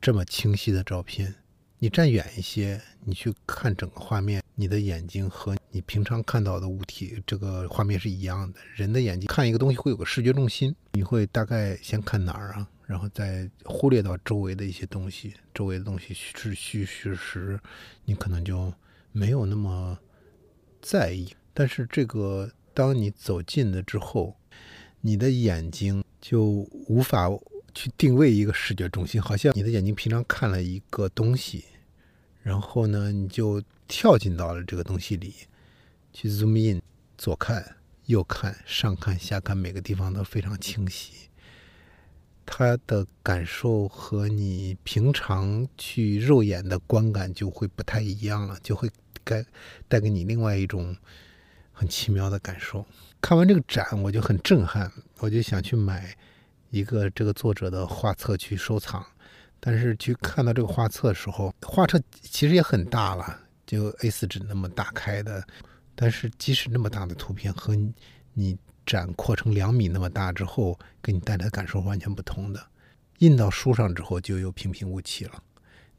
[0.00, 1.34] 这么清晰的照片。
[1.82, 8.60] 你站远一些，你去看整个画面，你的眼睛和你平常看到的物体这个画面是一样的。
[8.74, 17.58] 人的眼睛看一个东西会有个视觉重心，你会大概先看哪儿啊，然后再忽略到周围的一些东西，周围的东西是虚虚实，
[18.04, 18.70] 你可能就
[19.12, 19.98] 没有那么。
[20.82, 24.36] 在意，但是这个，当你走近了之后，
[25.00, 26.44] 你的眼睛就
[26.88, 27.28] 无法
[27.74, 31.64] 去定位一个视觉中心，好像你的眼睛平常看了一个东西，
[32.42, 35.34] 然后呢，你就跳进到了这个东西里，
[36.12, 36.82] 去 zoom in
[37.18, 41.12] 左看右看、上看、下看，每个地方都非常清晰。
[42.46, 48.90] 他的感受和你平常去肉眼的观感就会不太一样了，就会
[49.22, 49.44] 带
[49.86, 50.96] 带给你另外一种
[51.72, 52.84] 很奇妙的感受。
[53.20, 56.12] 看完这个展，我就很震撼，我就想去买
[56.70, 59.04] 一个这个作者的画册去收藏。
[59.60, 65.46] 但是去看到这个画册的时候，画册其实也很大了，就 A4 纸那么大开的。
[65.94, 67.76] 但是即使那么大的图片和
[68.32, 68.56] 你。
[68.86, 72.60] 展扩成两米那么大之后，给你带来的感受完全不同的。
[73.18, 75.40] 印到书上之后就又平平无奇了，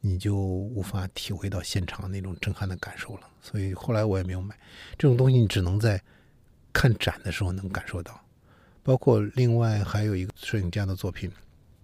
[0.00, 3.22] 你就无法体会到现场那种震撼的感受了。
[3.40, 4.54] 所以后来我也没有买
[4.98, 6.02] 这种东西，你只能在
[6.70, 8.21] 看展的时候能感受到。
[8.82, 11.30] 包括另外还有一个摄影家的作品，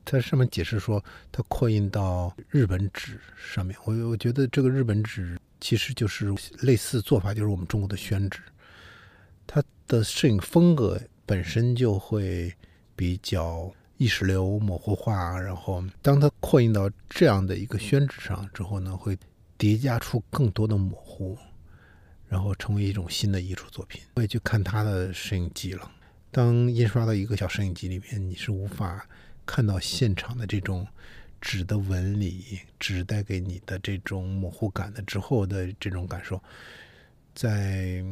[0.04, 3.76] 它上面解释说，它扩印到日本纸上面。
[3.84, 8.40] 我我觉得这个日本纸其实就是类似做法，就是我们中国的宣纸。
[9.46, 12.52] 它的摄影风格本身就会
[12.94, 19.16] 比较意识流、模糊化，然后当它扩印到这样的一个宣纸上之后呢，会
[19.56, 21.36] 叠加出更多的模糊，
[22.28, 24.00] 然后成为一种新的艺术作品。
[24.14, 25.90] 我也去看他的摄影机了。
[26.30, 29.06] 当印刷到一个小摄影机里面，你是无法
[29.44, 30.86] 看到现场的这种
[31.40, 36.42] 纸的纹理、纸带给你的这种模糊感的之后的这种感受，
[37.34, 38.04] 在。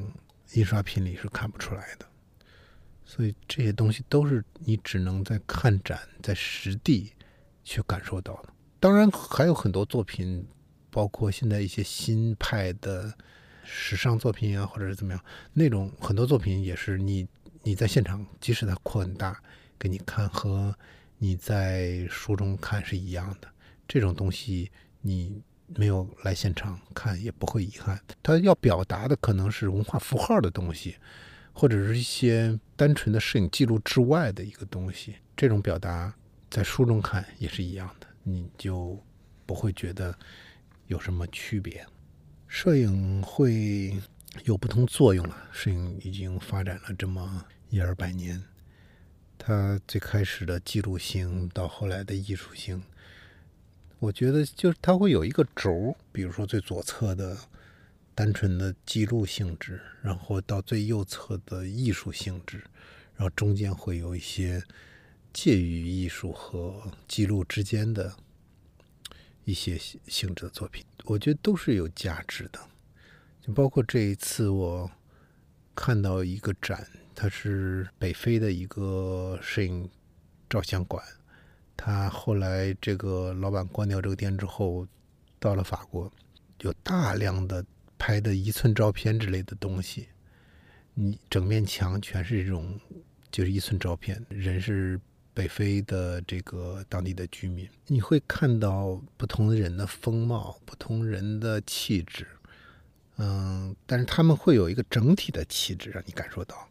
[0.52, 2.06] 印刷品里是看不出来的，
[3.04, 7.12] 所以这些东西都是你只能在看展、在实地
[7.64, 8.50] 去感受到的。
[8.78, 10.46] 当然，还有很多作品，
[10.88, 13.12] 包括现在一些新派的
[13.64, 15.20] 时尚作品啊，或者是怎么样，
[15.52, 17.26] 那种很多作品也是你
[17.66, 19.42] 你在现场，即使它扩很大
[19.76, 20.72] 给你看，和
[21.18, 23.48] 你在书中看是一样的。
[23.88, 25.42] 这种东西你。
[25.74, 28.00] 没有来现场看也不会遗憾。
[28.22, 30.94] 它要表达的可能是文化符号的东西，
[31.52, 35.16] 或者是一些单纯的摄影记录之外的一个东西。
[35.36, 36.14] 这种表达
[36.48, 38.96] 在书中看也是一样的，你就
[39.44, 40.16] 不会觉得
[40.86, 41.84] 有什么区别。
[42.46, 44.00] 摄影会
[44.44, 45.36] 有不同作用了。
[45.50, 47.44] 摄影已经发展了这么
[47.76, 48.42] 一二百年，
[49.36, 52.82] 它最开始的记录性到后来的艺术性。
[53.98, 57.36] 我觉得就是它会有一个轴，比如说最左侧的
[58.14, 62.64] 单纯的记录性质，然后到最右侧的艺术性质，
[63.14, 64.64] 然后中间会有一些
[65.34, 68.16] 介于艺术和记录之间的
[69.44, 72.58] 一些性质的作品，我觉得都是有价值的。
[73.42, 74.90] 就包括这一次我
[75.74, 79.90] 看到一个展，它是北非的一个摄影
[80.48, 81.02] 照相馆。
[81.76, 84.86] 他后来这个老板关掉这个店之后，
[85.38, 86.10] 到了法国，
[86.60, 87.64] 有大量的
[87.98, 90.08] 拍的一寸照片之类的东西，
[90.94, 92.80] 你整面墙全是这种，
[93.30, 94.98] 就是一寸照片，人是
[95.34, 102.26] 北非的这个当地的居民，你会看到不同的人的风貌，不同人的气质，
[103.18, 106.66] 嗯，但是他们会有一个整体的气质让你感受到，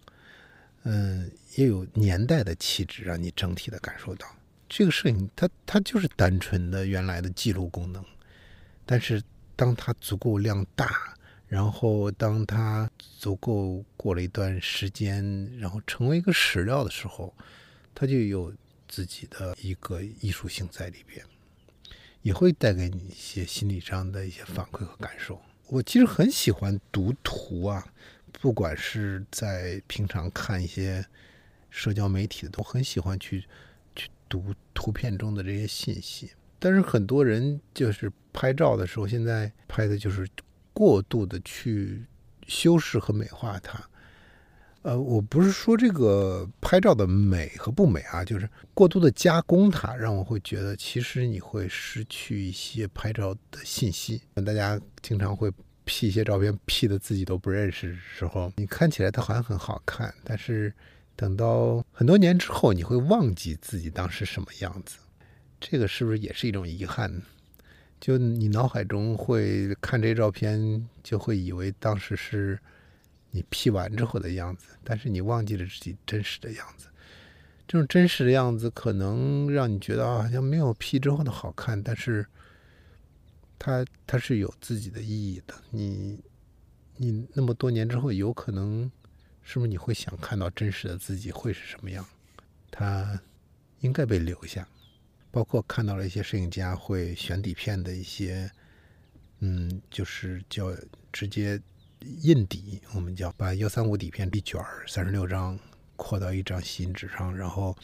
[0.86, 4.28] 嗯，也有年代的气质让你整体的感受到。
[4.70, 8.04] 这个摄影，它它就是单纯的原来的记录功能，
[8.86, 9.22] 但是
[9.56, 11.16] 当它足够量大，
[11.48, 15.24] 然后当它足够过了一段时间，
[15.60, 17.34] 然后成为一个史料的时候，
[17.94, 18.54] 它就有
[18.88, 21.26] 自己的一个艺术性在里边，
[22.22, 25.42] 也会带给你一些心理上的一些反馈和感受。
[25.68, 27.88] 我其实很喜欢读图啊，
[28.42, 31.06] 不管是在平常看一些
[31.70, 33.44] 社交媒体的，都很喜欢去
[33.96, 34.10] 去。
[34.28, 40.28] 读图片中的这些信息，但是很多人就是拍照的时候，现在拍的就是
[40.74, 42.04] 过度的去
[42.48, 43.80] 修饰和美化它。
[44.82, 54.24] 呃，我不是说这个拍照的美和不美啊，就是过度的加工它，让我会觉得其实你会失去一些拍照的信息。
[54.44, 55.52] 大家经常会
[55.86, 60.74] P 一些照片，P 的自己都不认识的时候，你看起来它好像很好看，但是。
[61.18, 64.98] 等到很多年之后，你会忘记自己当时什么样子，
[65.62, 67.22] 这个是不是也是一种遗憾？
[68.02, 72.60] 就你脑海中会看这些照片，就会以为当时是
[73.32, 76.90] 你 P 完之后的样子，但是你忘记了自己真实的样子。
[77.66, 82.26] 这种真实的样子可能让你觉得啊好像没有 P 之后的好看，但是
[83.58, 85.54] 它它是有自己的意义的。
[85.72, 86.20] 你
[86.98, 88.92] 你那么多年之后，有可能。
[89.48, 92.04] 是不是你会想看到真实的自己会是什么样？
[92.72, 93.22] 他
[93.82, 94.68] 应该被留下。
[95.30, 98.50] 包括看到了一些摄影家会选底片的一些，
[99.42, 100.76] 嗯，就是叫
[101.14, 101.62] 直接
[102.24, 105.60] 印底，我们叫把幺三五底片一卷三十六张
[105.96, 107.78] 扩到一张吸印纸上，然后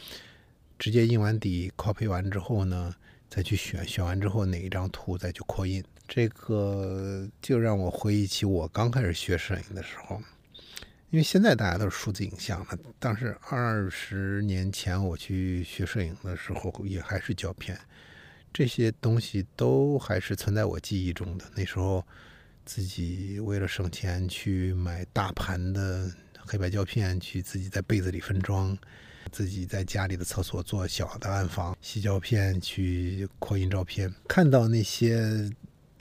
[0.80, 2.92] 直接印完底，copy 完之后呢，
[3.34, 5.82] 再去选，选完之后哪一张图再去扩印。
[6.06, 10.20] 这个就让我回忆起我刚开始学摄影的时候，
[11.08, 17.74] 因为现在大家都是数字影像了，但是二十年前我去学摄影的时候也还是胶片，
[18.52, 21.46] 这些东西都还是存在我记忆中的。
[21.56, 22.06] 那时候
[22.66, 28.76] 自己为了省钱去买大盘的黑白胶片，去自己在被子里分装，
[29.32, 35.50] 自己在家里的厕所做小的暗房吸胶片去扩印照片，看到那些。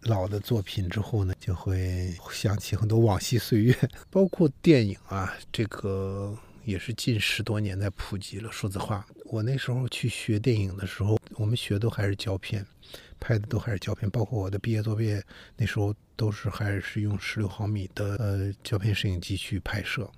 [0.06, 3.78] 老的作品之后呢，就会想起很多往昔岁月，
[4.10, 9.06] 包括电影啊，这个也是近十多年在普及了数字化。
[9.26, 12.66] 我那时候去学电影的时候，我们学都还是胶片，
[13.20, 15.24] 拍的都还是胶片，包括我的毕业作业
[15.56, 20.10] 那时候都是还是用十六毫米的呃胶片摄影机去拍摄。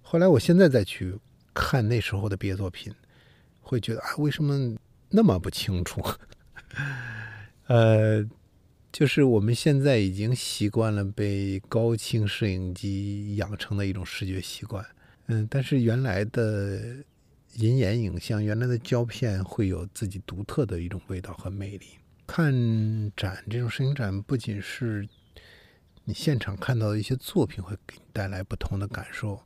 [0.00, 1.12] 后来我现在再去
[1.54, 2.92] 看那时候的毕业作品，
[3.60, 4.76] 会觉得啊，为什么
[5.10, 6.02] 那么不清楚？
[7.66, 8.28] 呃。
[8.92, 14.84] 就是我们现在已经习惯了被高清摄影机养成的一种视觉习惯，
[15.28, 16.96] 嗯，但是原来的
[17.54, 21.86] 银眼影像、原来的胶片会有自己独特的一种味道和魅力。
[22.26, 22.52] 看
[23.16, 25.08] 展这种摄影展，不仅是
[26.04, 29.40] 你现场看到的一些作品会给你带来不同的感受，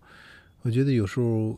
[0.62, 1.56] 我觉得有时候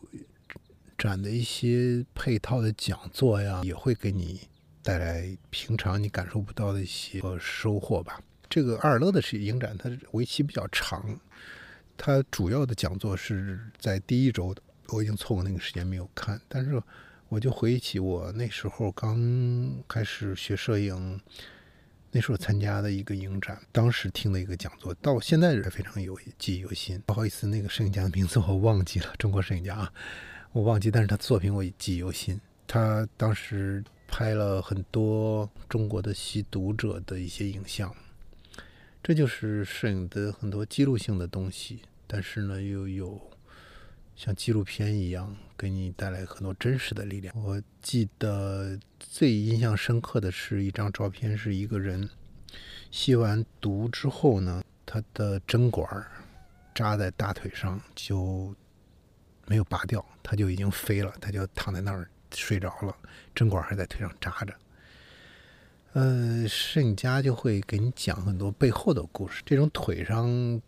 [0.99, 4.41] 展的一些配套的讲座呀，也会给你。
[4.81, 8.19] 带来平常你感受不到的一些收获吧。
[8.49, 11.19] 这个阿尔勒的是影展，它为期比较长，
[11.97, 16.41] 它主要的讲座是在第一周的，我已经错过那个时间没有看。
[16.47, 16.81] 但是
[17.27, 21.19] 我就回忆起我那时候刚开始学摄影，
[22.11, 26.99] 那时候参加的一个影展，当时听的一个讲座，到现在也非常有记忆犹新。
[27.05, 29.93] 不好意思，那个摄影家的名字我忘记了，中国摄影家啊，
[30.51, 32.39] 我忘记，但是他作品我记忆犹新。
[32.67, 33.83] 他当时。
[34.11, 37.95] 拍了很多中国的吸毒者的一些影像，
[39.03, 41.83] 这就是摄影的很多记录性的东西。
[42.07, 43.21] 但是呢，又有
[44.15, 47.31] 像纪录片一样给你带来很多真实的力量。
[47.39, 52.09] 我记得最印象深刻的是一张照片，是一个人
[52.89, 55.87] 吸完毒之后呢，他的针管
[56.73, 58.55] 扎在大腿上就
[59.49, 62.07] 没有拔掉，他就已经飞了，他就躺在那儿。
[62.31, 62.95] 睡着了，
[63.33, 64.53] 针管还在腿上扎着。
[65.93, 69.41] 呃，摄影家就会给你讲很多背后的故事。
[69.43, 70.61] 这种腿上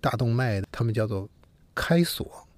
[0.00, 1.30] 大动脉，他们叫做
[1.72, 2.48] 开锁，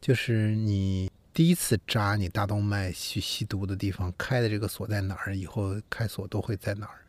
[0.00, 7.04] 就是你第一次扎你大动脉去吸毒的地方开的这个锁在哪儿，以后开锁都会在哪儿。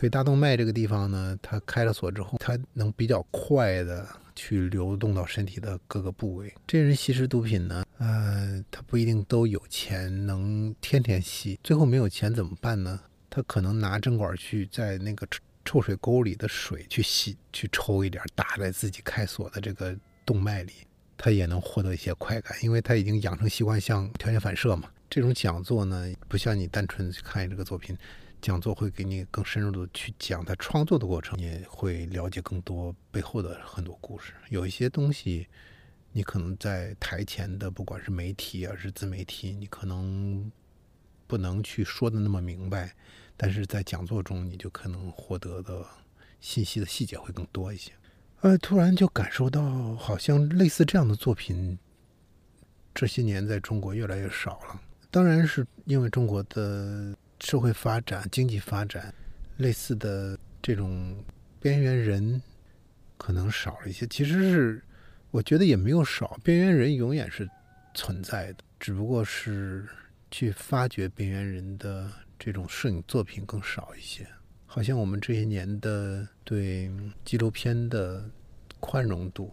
[0.00, 6.50] 腿大动脉这个地方呢，它开了锁之后，它能比较快的去流动到身体的各个部位。
[6.66, 12.98] 这人吸食毒品呢，呃，他不一定都有钱能天天吸，最后没有钱怎么办呢？
[13.28, 15.28] 他可能拿针管去在那个
[15.66, 19.94] 臭水沟里的水去吸，去抽一点，打在自己开锁的这个
[20.24, 20.72] 动脉里，
[21.18, 24.88] 他也能获得一些快感，因为他已经养成习惯，像条件反射嘛。
[25.10, 27.94] 这种讲座呢，不像你单纯去看这个作品。
[28.40, 34.32] 讲座会给你更深入的去讲他创作的过程，你会了解更多背后的很多故事。
[34.48, 35.46] 有一些东西，
[36.12, 40.50] 你可能在台前的，不管是媒体还是自媒体，你可能
[41.26, 42.94] 不能去说的那么明白，
[43.36, 45.86] 但是在讲座中，你就可能获得的
[46.40, 47.92] 信息的细节会更多一些。
[48.40, 51.78] 呃，突然就感受到，好像类似这样的作品，
[52.94, 54.80] 这些年在中国越来越少了。
[55.10, 57.14] 当然是因为中国的。
[57.40, 59.12] 社会发展、经济发展，
[59.56, 61.16] 类似的这种
[61.60, 62.40] 边缘人
[63.16, 64.06] 可能少了一些。
[64.06, 64.82] 其实是
[65.30, 67.48] 我觉得也没有少，边缘人永远是
[67.94, 69.88] 存在的，只不过是
[70.30, 74.26] 去发掘边缘人的这种摄影作品更少一些。
[74.66, 76.90] 好像我们这些年的对
[77.24, 78.28] 纪录片的
[78.78, 79.52] 宽容度，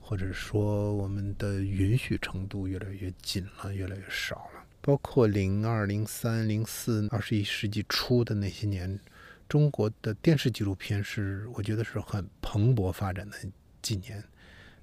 [0.00, 4.49] 或者说我们的允许程度越来越紧了，越来越少。
[4.82, 8.98] 包括零二、零三、零四、二十一世纪初的那些年，
[9.46, 13.36] 中国的电视纪录片是我觉得是很蓬勃发展的
[13.82, 14.24] 几年。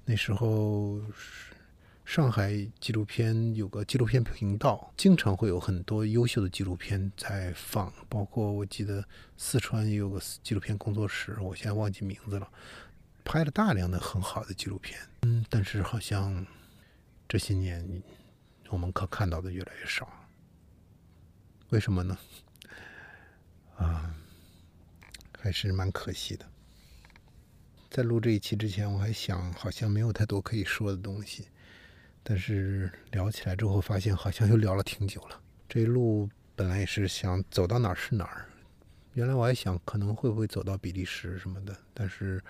[0.05, 1.01] 那时候，
[2.05, 7.91] 上海纪录片有个纪录片频道，经常会有很多优秀的纪录片在放。
[8.07, 9.03] 包括我记得
[9.35, 12.47] 四川也有个纪录片工作室，我现在忘记名字了，
[13.25, 14.99] 拍了大量的很好的纪录片。
[15.23, 16.45] 嗯，但是好像
[17.27, 18.03] 这些年。
[18.69, 20.11] 我们可看到的越来越少，
[21.69, 22.17] 为什么呢？
[23.77, 24.15] 啊，
[25.39, 26.45] 还是蛮可惜的。
[27.89, 31.47] 在录这一期之前，我还想好像没有太多可以说的东西，
[32.21, 35.41] 但是聊起来之后，发现好像又聊了挺久了。
[35.69, 38.45] 这一路本来也是想走到哪儿是哪儿，
[39.13, 42.43] 原来我还想可能会不会走到比利时什么的，但是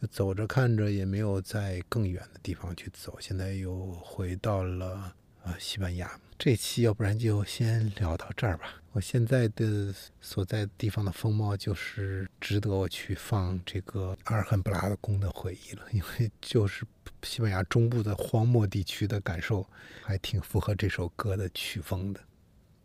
[0.00, 5.14] 就走着看着也没有在更远的地方去走，现在又回到了
[5.48, 6.10] 啊西班牙。
[6.38, 8.74] 这期要不然就先聊到这儿吧。
[8.92, 16.84] 我现在的所在地方的风貌就是值得我去放这个阿尔罕布拉宫的回忆了，因为就是
[17.22, 19.66] 西班牙中部的荒漠地区的感受，
[20.02, 22.20] 还挺符合这首歌的曲风的。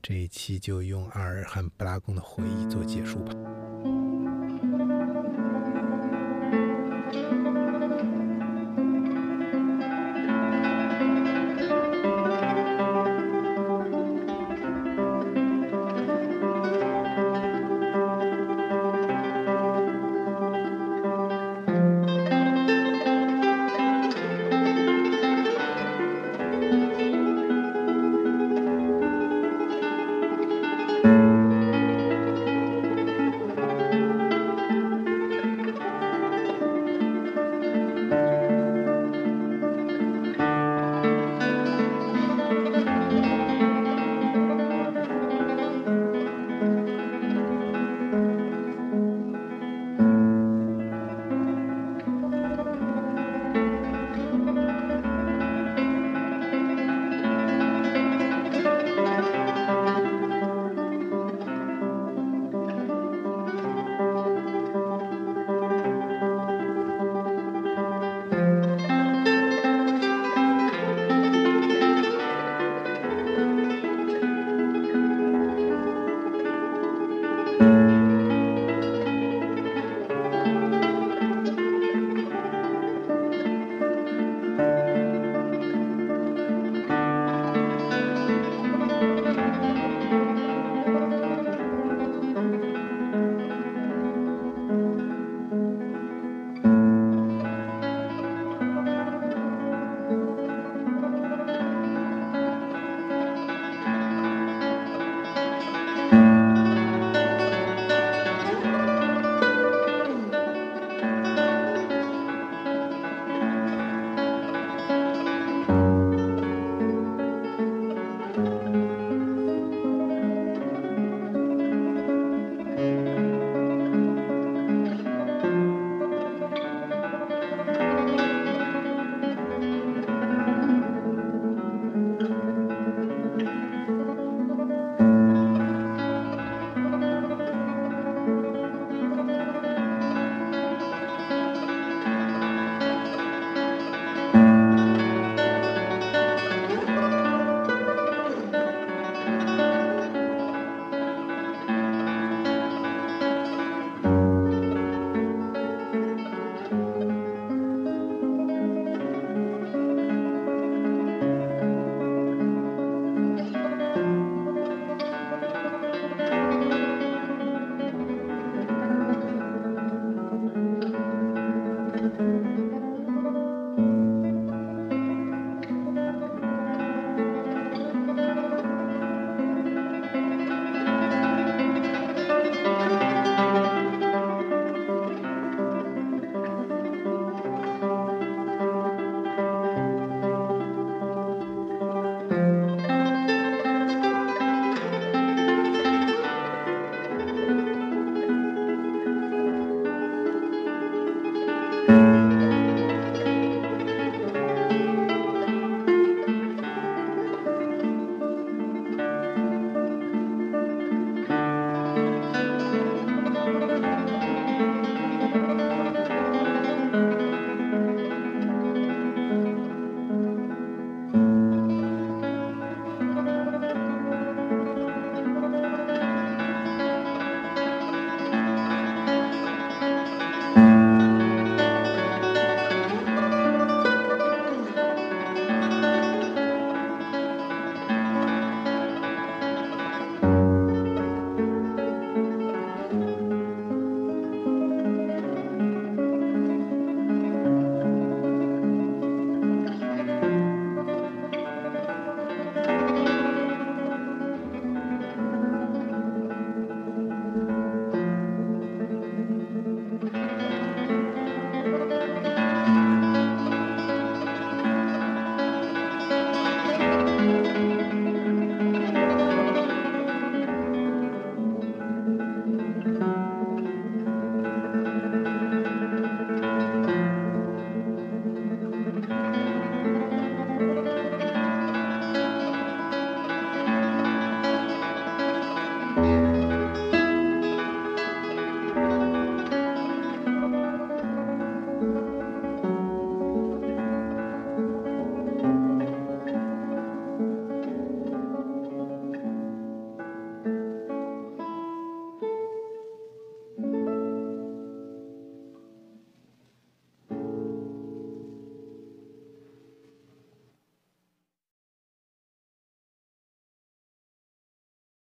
[0.01, 4.02] 这一期就用阿尔罕布拉宫的回忆做结束吧。